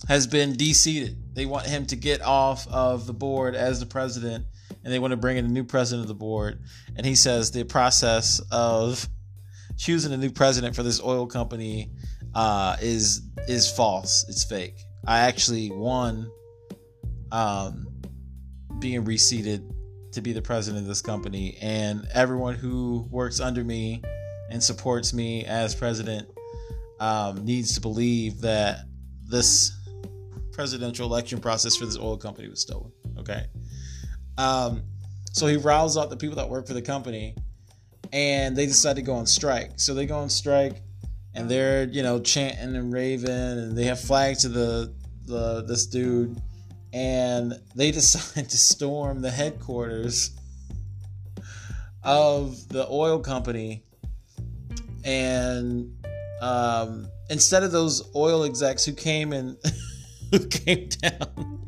has 0.10 0.28
been 0.28 0.58
deseated. 0.58 1.22
They 1.36 1.46
want 1.46 1.68
him 1.68 1.86
to 1.88 1.98
get 1.98 2.22
off 2.22 2.66
of 2.70 3.06
the 3.06 3.14
board 3.14 3.56
as 3.56 3.80
the 3.82 3.86
president, 3.86 4.46
and 4.84 4.92
they 4.92 5.00
want 5.00 5.12
to 5.12 5.18
bring 5.18 5.36
in 5.36 5.46
a 5.46 5.50
new 5.50 5.66
president 5.66 6.04
of 6.04 6.08
the 6.08 6.16
board. 6.16 6.62
And 6.96 7.06
he 7.06 7.14
says 7.14 7.52
the 7.52 7.66
process 7.66 8.42
of 8.52 9.08
choosing 9.78 10.14
a 10.14 10.18
new 10.18 10.32
president 10.32 10.76
for 10.76 10.84
this 10.84 11.02
oil 11.04 11.28
company 11.28 11.92
uh, 12.34 12.78
is 12.82 13.22
is 13.48 13.70
false. 13.70 14.26
It's 14.30 14.46
fake. 14.46 14.76
I 15.06 15.20
actually 15.20 15.72
won 15.72 16.32
um, 17.32 17.88
being 18.80 19.04
reseated 19.04 19.72
to 20.14 20.22
be 20.22 20.32
the 20.32 20.42
president 20.42 20.84
of 20.84 20.88
this 20.88 21.02
company, 21.02 21.58
and 21.62 22.08
everyone 22.14 22.56
who 22.56 23.08
works 23.12 23.42
under 23.42 23.64
me 23.64 24.02
and 24.50 24.64
supports 24.64 25.14
me 25.14 25.44
as 25.44 25.76
president 25.76 26.30
um, 27.02 27.44
needs 27.44 27.76
to 27.76 27.82
believe 27.82 28.40
that 28.42 28.86
this 29.28 29.74
presidential 30.56 31.08
election 31.08 31.40
process 31.40 31.76
for 31.76 31.86
this 31.86 31.98
oil 31.98 32.18
company 32.18 32.48
was 32.48 32.62
stolen. 32.62 32.92
Okay. 33.20 33.46
Um, 34.38 34.84
so 35.32 35.48
he 35.48 35.58
riles 35.58 35.98
up 35.98 36.10
the 36.10 36.18
people 36.18 36.38
that 36.38 36.50
work 36.50 36.68
for 36.68 36.74
the 36.74 36.82
company 36.82 37.36
and 38.14 38.56
they 38.56 38.66
decide 38.66 38.96
to 38.96 39.02
go 39.02 39.14
on 39.14 39.26
strike. 39.26 39.72
So 39.76 39.94
they 39.94 40.06
go 40.06 40.18
on 40.18 40.30
strike 40.30 40.82
and 41.34 41.50
they're, 41.50 41.84
you 41.86 42.04
know, 42.04 42.20
chanting 42.20 42.76
and 42.76 42.94
raving 42.94 43.30
and 43.30 43.78
they 43.78 43.86
have 43.86 44.00
flags 44.00 44.42
to 44.42 44.50
the, 44.50 44.94
the 45.26 45.64
this 45.64 45.86
dude 45.88 46.42
and 46.94 47.60
they 47.76 47.92
decide 48.02 48.50
to 48.50 48.58
storm 48.58 49.22
the 49.22 49.32
headquarters 49.32 50.32
of 52.06 52.70
the 52.70 52.88
oil 52.88 53.20
company, 53.20 53.84
and 55.04 55.92
um, 56.40 57.08
instead 57.30 57.64
of 57.64 57.72
those 57.72 58.16
oil 58.16 58.44
execs 58.44 58.86
who 58.86 58.94
came 58.94 59.34
and 59.34 59.58
who 60.32 60.48
came 60.48 60.90
down 60.90 61.68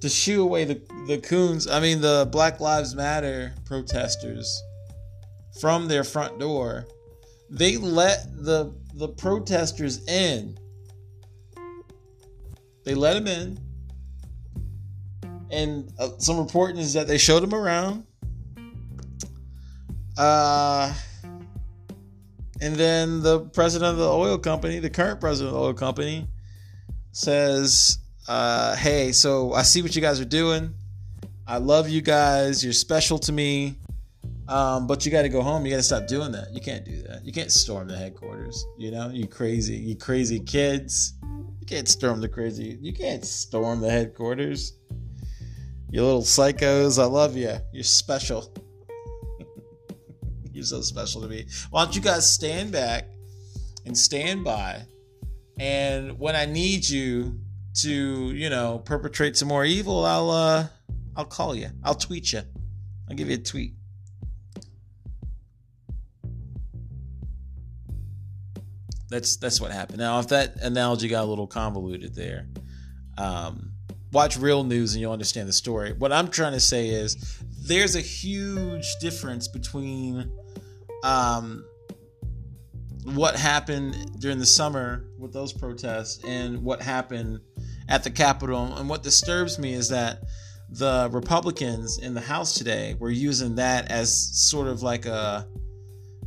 to 0.00 0.08
shoo 0.08 0.42
away 0.42 0.64
the 0.64 0.80
the 1.06 1.18
coons, 1.18 1.66
I 1.66 1.80
mean 1.80 2.00
the 2.00 2.28
Black 2.30 2.60
Lives 2.60 2.94
Matter 2.94 3.54
protesters 3.64 4.62
from 5.60 5.88
their 5.88 6.04
front 6.04 6.38
door, 6.38 6.86
they 7.50 7.76
let 7.76 8.26
the 8.36 8.74
the 8.94 9.08
protesters 9.08 10.04
in. 10.06 10.58
They 12.84 12.94
let 12.94 13.14
them 13.14 13.26
in 13.26 13.58
and 15.54 15.92
uh, 15.98 16.10
some 16.18 16.38
reporting 16.38 16.78
is 16.78 16.92
that 16.94 17.06
they 17.06 17.18
showed 17.18 17.42
them 17.42 17.54
around. 17.54 18.04
Uh, 20.18 20.92
and 22.60 22.74
then 22.74 23.22
the 23.22 23.40
president 23.40 23.92
of 23.92 23.98
the 23.98 24.08
oil 24.08 24.36
company, 24.36 24.78
the 24.78 24.90
current 24.90 25.20
president 25.20 25.54
of 25.54 25.60
the 25.60 25.66
oil 25.66 25.74
company, 25.74 26.26
says, 27.14 27.98
uh, 28.28 28.76
"Hey, 28.76 29.12
so 29.12 29.52
I 29.52 29.62
see 29.62 29.82
what 29.82 29.94
you 29.96 30.02
guys 30.02 30.20
are 30.20 30.24
doing. 30.26 30.74
I 31.46 31.58
love 31.58 31.88
you 31.88 32.02
guys. 32.02 32.62
You're 32.62 32.72
special 32.72 33.18
to 33.20 33.32
me." 33.32 33.76
Um, 34.46 34.86
but 34.86 35.06
you 35.06 35.12
got 35.12 35.22
to 35.22 35.30
go 35.30 35.42
home. 35.42 35.64
You 35.64 35.70
got 35.70 35.78
to 35.78 35.82
stop 35.82 36.06
doing 36.06 36.32
that. 36.32 36.52
You 36.52 36.60
can't 36.60 36.84
do 36.84 37.02
that. 37.04 37.24
You 37.24 37.32
can't 37.32 37.50
storm 37.50 37.88
the 37.88 37.96
headquarters. 37.96 38.66
You 38.76 38.90
know, 38.90 39.08
you 39.08 39.26
crazy, 39.26 39.76
you 39.76 39.96
crazy 39.96 40.38
kids. 40.38 41.14
You 41.60 41.66
can't 41.66 41.88
storm 41.88 42.20
the 42.20 42.28
crazy. 42.28 42.78
You 42.82 42.92
can't 42.92 43.24
storm 43.24 43.80
the 43.80 43.90
headquarters. 43.90 44.74
You 45.90 46.02
little 46.02 46.22
psychos, 46.22 47.00
I 47.00 47.06
love 47.06 47.36
you. 47.36 47.56
You're 47.72 47.84
special. 47.84 48.52
You're 50.52 50.64
so 50.64 50.82
special 50.82 51.22
to 51.22 51.28
me. 51.28 51.46
Why 51.70 51.84
don't 51.84 51.94
you 51.94 52.02
guys 52.02 52.30
stand 52.30 52.72
back 52.72 53.06
and 53.86 53.96
stand 53.96 54.44
by? 54.44 54.82
And 55.58 56.18
when 56.18 56.34
I 56.34 56.46
need 56.46 56.88
you 56.88 57.40
to, 57.80 58.32
you 58.32 58.50
know, 58.50 58.78
perpetrate 58.84 59.36
some 59.36 59.48
more 59.48 59.64
evil, 59.64 60.04
I'll 60.04 60.30
uh 60.30 60.66
I'll 61.16 61.24
call 61.24 61.54
you. 61.54 61.70
I'll 61.82 61.94
tweet 61.94 62.32
you. 62.32 62.42
I'll 63.08 63.16
give 63.16 63.28
you 63.28 63.34
a 63.34 63.38
tweet. 63.38 63.74
That's 69.10 69.36
that's 69.36 69.60
what 69.60 69.70
happened. 69.70 69.98
Now, 69.98 70.18
if 70.18 70.28
that 70.28 70.56
analogy 70.60 71.08
got 71.08 71.24
a 71.24 71.26
little 71.26 71.46
convoluted 71.46 72.14
there, 72.14 72.48
um, 73.16 73.72
watch 74.12 74.36
real 74.36 74.64
news 74.64 74.94
and 74.94 75.00
you'll 75.00 75.12
understand 75.12 75.48
the 75.48 75.52
story. 75.52 75.92
What 75.92 76.12
I'm 76.12 76.28
trying 76.28 76.52
to 76.52 76.60
say 76.60 76.88
is 76.88 77.38
there's 77.66 77.94
a 77.94 78.00
huge 78.00 78.86
difference 79.00 79.46
between 79.46 80.32
um, 81.04 81.64
what 83.04 83.36
happened 83.36 84.18
during 84.20 84.38
the 84.38 84.46
summer 84.46 85.04
with 85.18 85.32
those 85.32 85.52
protests 85.52 86.24
and 86.24 86.62
what 86.62 86.80
happened 86.80 87.40
at 87.88 88.02
the 88.02 88.10
Capitol. 88.10 88.74
And 88.76 88.88
what 88.88 89.02
disturbs 89.02 89.58
me 89.58 89.74
is 89.74 89.90
that 89.90 90.22
the 90.70 91.08
Republicans 91.12 91.98
in 91.98 92.14
the 92.14 92.20
House 92.20 92.54
today 92.54 92.96
were 92.98 93.10
using 93.10 93.56
that 93.56 93.90
as 93.90 94.12
sort 94.48 94.68
of 94.68 94.82
like 94.82 95.04
a, 95.04 95.46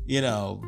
you 0.05 0.21
know, 0.21 0.61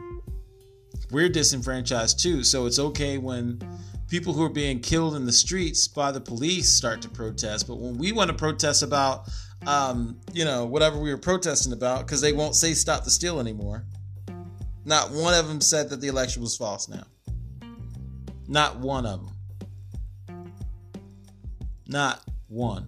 we're 1.12 1.30
disenfranchised 1.30 2.20
too. 2.20 2.44
So 2.44 2.66
it's 2.66 2.80
okay 2.80 3.18
when 3.18 3.62
people 4.08 4.34
who 4.34 4.44
are 4.44 4.50
being 4.50 4.80
killed 4.80 5.16
in 5.16 5.26
the 5.26 5.32
streets 5.32 5.88
by 5.88 6.12
the 6.12 6.20
police 6.20 6.76
start 6.76 7.02
to 7.04 7.10
protest. 7.10 7.68
But 7.68 7.78
when 7.78 7.98
we 7.98 8.12
want 8.12 8.30
to 8.30 8.36
protest 8.36 8.82
about, 8.82 9.30
um, 9.68 10.20
you 10.34 10.44
know, 10.44 10.66
whatever 10.66 11.00
we 11.00 11.12
were 11.12 11.18
protesting 11.18 11.74
about, 11.74 12.06
because 12.06 12.22
they 12.22 12.34
won't 12.34 12.56
say 12.56 12.74
stop 12.74 13.04
the 13.04 13.12
steal 13.12 13.40
anymore. 13.40 13.86
Not 14.86 15.12
one 15.12 15.34
of 15.34 15.48
them 15.48 15.62
said 15.62 15.90
that 15.90 16.02
the 16.02 16.08
election 16.08 16.42
was 16.42 16.56
false 16.56 16.88
now. 16.88 17.04
Not 18.48 18.80
one 18.80 19.06
of 19.06 19.26
them. 19.26 20.44
Not 21.88 22.24
one. 22.48 22.88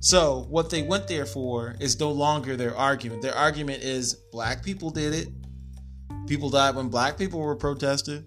So, 0.00 0.46
what 0.48 0.70
they 0.70 0.82
went 0.82 1.08
there 1.08 1.26
for 1.26 1.74
is 1.80 1.98
no 1.98 2.10
longer 2.10 2.56
their 2.56 2.76
argument. 2.76 3.22
Their 3.22 3.34
argument 3.34 3.82
is 3.82 4.14
black 4.32 4.62
people 4.62 4.90
did 4.90 5.12
it. 5.12 5.28
People 6.26 6.50
died 6.50 6.76
when 6.76 6.88
black 6.88 7.18
people 7.18 7.40
were 7.40 7.56
protesting 7.56 8.24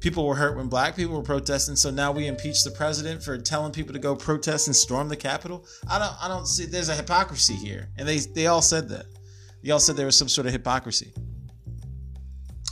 people 0.00 0.26
were 0.26 0.34
hurt 0.34 0.56
when 0.56 0.66
black 0.66 0.96
people 0.96 1.14
were 1.14 1.22
protesting 1.22 1.76
so 1.76 1.90
now 1.90 2.10
we 2.10 2.26
impeach 2.26 2.64
the 2.64 2.70
president 2.70 3.22
for 3.22 3.38
telling 3.38 3.70
people 3.70 3.92
to 3.92 3.98
go 3.98 4.16
protest 4.16 4.66
and 4.66 4.74
storm 4.74 5.08
the 5.08 5.16
capitol 5.16 5.64
i 5.88 5.98
don't 5.98 6.14
i 6.22 6.26
don't 6.26 6.46
see 6.46 6.64
there's 6.64 6.88
a 6.88 6.94
hypocrisy 6.94 7.54
here 7.54 7.88
and 7.98 8.08
they 8.08 8.18
they 8.18 8.46
all 8.46 8.62
said 8.62 8.88
that 8.88 9.06
they 9.62 9.70
all 9.70 9.78
said 9.78 9.96
there 9.96 10.06
was 10.06 10.16
some 10.16 10.28
sort 10.28 10.46
of 10.46 10.52
hypocrisy 10.52 11.12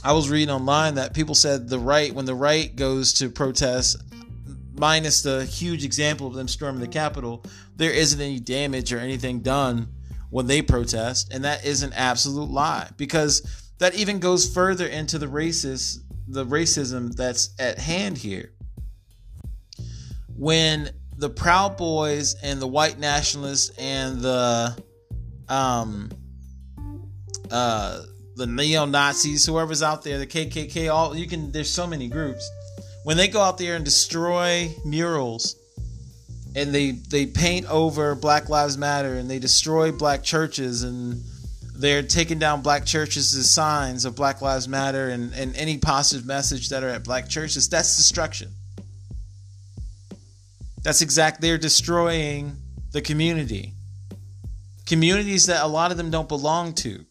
i 0.03 0.13
was 0.13 0.29
reading 0.29 0.49
online 0.49 0.95
that 0.95 1.13
people 1.13 1.35
said 1.35 1.69
the 1.69 1.79
right 1.79 2.13
when 2.13 2.25
the 2.25 2.35
right 2.35 2.75
goes 2.75 3.13
to 3.13 3.29
protest 3.29 3.97
minus 4.73 5.21
the 5.21 5.45
huge 5.45 5.83
example 5.83 6.27
of 6.27 6.33
them 6.33 6.47
storming 6.47 6.81
the 6.81 6.87
capitol 6.87 7.43
there 7.75 7.91
isn't 7.91 8.21
any 8.21 8.39
damage 8.39 8.93
or 8.93 8.99
anything 8.99 9.39
done 9.39 9.87
when 10.29 10.47
they 10.47 10.61
protest 10.61 11.33
and 11.33 11.43
that 11.43 11.65
is 11.65 11.83
an 11.83 11.91
absolute 11.93 12.49
lie 12.49 12.89
because 12.97 13.71
that 13.79 13.95
even 13.95 14.19
goes 14.19 14.51
further 14.53 14.87
into 14.87 15.17
the 15.17 15.25
racist 15.25 15.99
the 16.29 16.45
racism 16.45 17.13
that's 17.15 17.49
at 17.59 17.79
hand 17.79 18.17
here. 18.17 18.51
When 20.35 20.91
the 21.17 21.29
Proud 21.29 21.75
Boys 21.75 22.35
and 22.41 22.61
the 22.61 22.67
white 22.67 22.99
nationalists 22.99 23.75
and 23.77 24.21
the 24.21 24.77
um 25.49 26.09
uh 27.49 28.03
the 28.39 28.47
neo 28.47 28.85
Nazis, 28.85 29.45
whoever's 29.45 29.83
out 29.83 30.03
there, 30.03 30.17
the 30.17 30.25
KKK, 30.25 30.91
all 30.91 31.15
you 31.15 31.27
can. 31.27 31.51
There's 31.51 31.69
so 31.69 31.85
many 31.85 32.07
groups. 32.07 32.49
When 33.03 33.17
they 33.17 33.27
go 33.27 33.41
out 33.41 33.57
there 33.57 33.75
and 33.75 33.85
destroy 33.85 34.73
murals, 34.85 35.55
and 36.55 36.73
they 36.73 36.91
they 36.91 37.25
paint 37.25 37.69
over 37.69 38.15
Black 38.15 38.49
Lives 38.49 38.77
Matter, 38.77 39.15
and 39.15 39.29
they 39.29 39.39
destroy 39.39 39.91
black 39.91 40.23
churches, 40.23 40.83
and 40.83 41.21
they're 41.75 42.01
taking 42.01 42.39
down 42.39 42.61
black 42.61 42.85
churches 42.85 43.35
as 43.35 43.51
signs 43.51 44.05
of 44.05 44.15
Black 44.15 44.41
Lives 44.41 44.67
Matter 44.67 45.09
and, 45.09 45.33
and 45.33 45.55
any 45.55 45.77
positive 45.77 46.25
message 46.25 46.69
that 46.69 46.83
are 46.83 46.89
at 46.89 47.03
black 47.03 47.29
churches. 47.29 47.69
That's 47.69 47.95
destruction. 47.97 48.51
That's 50.81 51.01
exact. 51.01 51.41
They're 51.41 51.57
destroying 51.57 52.55
the 52.91 53.01
community. 53.01 53.73
Communities 54.85 55.45
that 55.47 55.63
a 55.63 55.67
lot 55.67 55.91
of 55.91 55.97
them 55.97 56.09
don't 56.09 56.27
belong 56.27 56.73
to. 56.75 57.05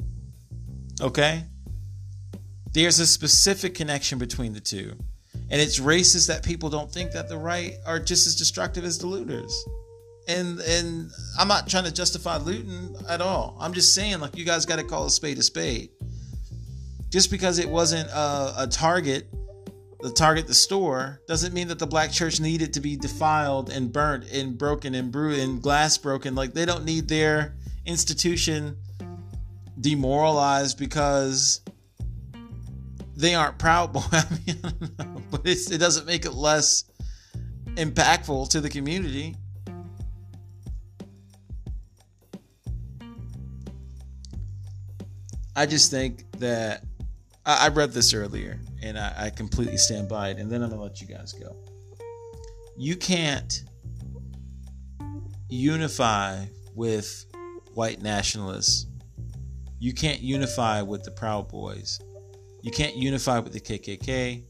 Okay? 1.00 1.44
There's 2.72 3.00
a 3.00 3.06
specific 3.06 3.74
connection 3.74 4.18
between 4.18 4.52
the 4.52 4.60
two. 4.60 4.96
And 5.50 5.60
it's 5.60 5.80
racist 5.80 6.28
that 6.28 6.44
people 6.44 6.68
don't 6.68 6.92
think 6.92 7.12
that 7.12 7.28
the 7.28 7.38
right 7.38 7.74
are 7.86 7.98
just 7.98 8.26
as 8.26 8.36
destructive 8.36 8.84
as 8.84 8.98
the 8.98 9.06
looters 9.06 9.64
and 10.28 10.60
and 10.60 11.10
I'm 11.38 11.48
not 11.48 11.66
trying 11.66 11.84
to 11.84 11.92
justify 11.92 12.36
looting 12.36 12.94
at 13.08 13.20
all. 13.20 13.56
I'm 13.58 13.72
just 13.72 13.94
saying 13.94 14.20
like 14.20 14.36
you 14.36 14.44
guys 14.44 14.66
got 14.66 14.76
to 14.76 14.84
call 14.84 15.06
a 15.06 15.10
spade 15.10 15.38
a 15.38 15.42
spade. 15.42 15.90
Just 17.08 17.30
because 17.30 17.58
it 17.58 17.68
wasn't 17.68 18.08
a, 18.10 18.54
a 18.58 18.66
target, 18.70 19.32
the 20.00 20.10
target 20.10 20.46
the 20.46 20.54
store 20.54 21.22
doesn't 21.26 21.54
mean 21.54 21.68
that 21.68 21.78
the 21.78 21.86
black 21.86 22.12
church 22.12 22.38
needed 22.38 22.74
to 22.74 22.80
be 22.80 22.96
defiled 22.96 23.70
and 23.70 23.90
burnt 23.90 24.30
and 24.30 24.58
broken 24.58 24.94
and 24.94 25.10
bruised 25.10 25.40
and 25.40 25.62
glass 25.62 25.96
broken. 25.96 26.34
Like 26.34 26.52
they 26.52 26.66
don't 26.66 26.84
need 26.84 27.08
their 27.08 27.56
institution 27.86 28.76
demoralized 29.80 30.78
because 30.78 31.60
they 33.16 33.34
aren't 33.34 33.58
proud 33.58 33.92
boy. 33.92 34.00
I 34.12 34.24
mean, 34.46 34.60
I 34.64 35.04
know, 35.04 35.22
but 35.30 35.42
it 35.44 35.78
doesn't 35.78 36.06
make 36.06 36.24
it 36.24 36.34
less 36.34 36.84
impactful 37.74 38.50
to 38.50 38.60
the 38.60 38.68
community. 38.68 39.36
I 45.54 45.66
just 45.66 45.90
think 45.90 46.30
that 46.38 46.84
I, 47.44 47.66
I 47.66 47.68
read 47.68 47.92
this 47.92 48.14
earlier 48.14 48.60
and 48.80 48.96
I, 48.96 49.14
I 49.16 49.30
completely 49.30 49.76
stand 49.76 50.08
by 50.08 50.28
it. 50.30 50.38
And 50.38 50.50
then 50.50 50.62
I'm 50.62 50.68
going 50.68 50.78
to 50.78 50.84
let 50.84 51.00
you 51.00 51.08
guys 51.08 51.32
go. 51.32 51.56
You 52.76 52.94
can't 52.94 53.64
unify 55.48 56.44
with 56.76 57.24
white 57.74 58.02
nationalists. 58.02 58.86
You 59.78 59.92
can't 59.92 60.20
unify 60.20 60.82
with 60.82 61.04
the 61.04 61.10
Proud 61.10 61.48
Boys. 61.48 62.00
You 62.62 62.70
can't 62.70 62.96
unify 62.96 63.38
with 63.38 63.52
the 63.52 63.60
KKK. 63.60 64.42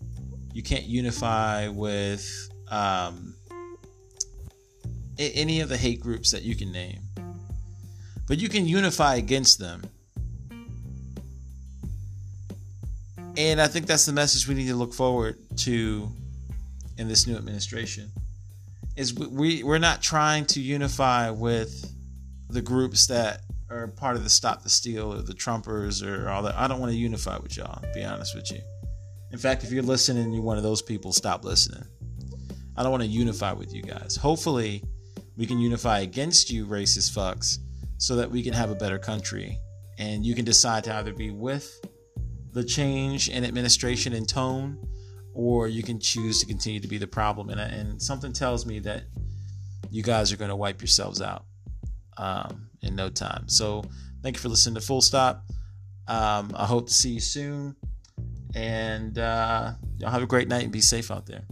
You 0.52 0.62
can't 0.62 0.84
unify 0.84 1.68
with 1.68 2.26
um, 2.70 3.34
any 5.18 5.60
of 5.60 5.68
the 5.68 5.76
hate 5.76 6.00
groups 6.00 6.30
that 6.30 6.42
you 6.42 6.56
can 6.56 6.72
name. 6.72 7.00
But 8.26 8.38
you 8.38 8.48
can 8.48 8.66
unify 8.66 9.16
against 9.16 9.58
them 9.58 9.82
And 13.38 13.60
I 13.60 13.68
think 13.68 13.86
that's 13.86 14.04
the 14.04 14.12
message 14.12 14.48
we 14.48 14.54
need 14.56 14.66
to 14.66 14.74
look 14.74 14.92
forward 14.92 15.38
to 15.58 16.10
in 16.98 17.06
this 17.06 17.28
new 17.28 17.36
administration. 17.36 18.10
Is 18.96 19.14
we 19.14 19.62
we're 19.62 19.78
not 19.78 20.02
trying 20.02 20.44
to 20.46 20.60
unify 20.60 21.30
with 21.30 21.88
the 22.50 22.60
groups 22.60 23.06
that 23.06 23.42
are 23.70 23.88
part 23.88 24.16
of 24.16 24.24
the 24.24 24.30
Stop 24.30 24.62
the 24.62 24.70
Steal 24.70 25.12
or 25.12 25.22
the 25.22 25.34
Trumpers 25.34 26.06
or 26.06 26.28
all 26.28 26.42
that. 26.42 26.56
I 26.56 26.68
don't 26.68 26.80
want 26.80 26.92
to 26.92 26.98
unify 26.98 27.38
with 27.38 27.56
y'all, 27.56 27.82
be 27.94 28.02
honest 28.02 28.34
with 28.34 28.50
you. 28.50 28.60
In 29.30 29.38
fact, 29.38 29.64
if 29.64 29.70
you're 29.70 29.82
listening 29.82 30.32
you're 30.32 30.42
one 30.42 30.56
of 30.56 30.62
those 30.62 30.80
people, 30.80 31.12
stop 31.12 31.44
listening. 31.44 31.84
I 32.76 32.82
don't 32.82 32.90
want 32.90 33.02
to 33.02 33.08
unify 33.08 33.52
with 33.52 33.74
you 33.74 33.82
guys. 33.82 34.16
Hopefully, 34.16 34.82
we 35.36 35.46
can 35.46 35.58
unify 35.58 36.00
against 36.00 36.50
you, 36.50 36.66
racist 36.66 37.12
fucks, 37.12 37.58
so 37.98 38.16
that 38.16 38.30
we 38.30 38.42
can 38.42 38.54
have 38.54 38.70
a 38.70 38.74
better 38.74 38.98
country. 38.98 39.58
And 39.98 40.24
you 40.24 40.34
can 40.34 40.44
decide 40.44 40.84
to 40.84 40.94
either 40.94 41.12
be 41.12 41.30
with 41.30 41.80
the 42.52 42.64
change 42.64 43.28
in 43.28 43.44
administration 43.44 44.14
and 44.14 44.28
tone, 44.28 44.78
or 45.34 45.68
you 45.68 45.82
can 45.82 46.00
choose 46.00 46.40
to 46.40 46.46
continue 46.46 46.80
to 46.80 46.88
be 46.88 46.98
the 46.98 47.06
problem. 47.06 47.50
And, 47.50 47.60
and 47.60 48.00
something 48.00 48.32
tells 48.32 48.64
me 48.64 48.78
that 48.80 49.02
you 49.90 50.02
guys 50.02 50.32
are 50.32 50.36
going 50.36 50.50
to 50.50 50.56
wipe 50.56 50.80
yourselves 50.80 51.20
out 51.20 51.44
um, 52.16 52.67
in 52.82 52.94
no 52.94 53.08
time. 53.08 53.48
So 53.48 53.84
thank 54.22 54.36
you 54.36 54.40
for 54.40 54.48
listening 54.48 54.74
to 54.76 54.80
Full 54.80 55.00
Stop. 55.00 55.44
Um, 56.06 56.52
I 56.56 56.64
hope 56.64 56.86
to 56.88 56.94
see 56.94 57.10
you 57.10 57.20
soon. 57.20 57.76
And 58.54 59.18
uh, 59.18 59.72
y'all 59.98 60.10
have 60.10 60.22
a 60.22 60.26
great 60.26 60.48
night 60.48 60.62
and 60.64 60.72
be 60.72 60.80
safe 60.80 61.10
out 61.10 61.26
there. 61.26 61.44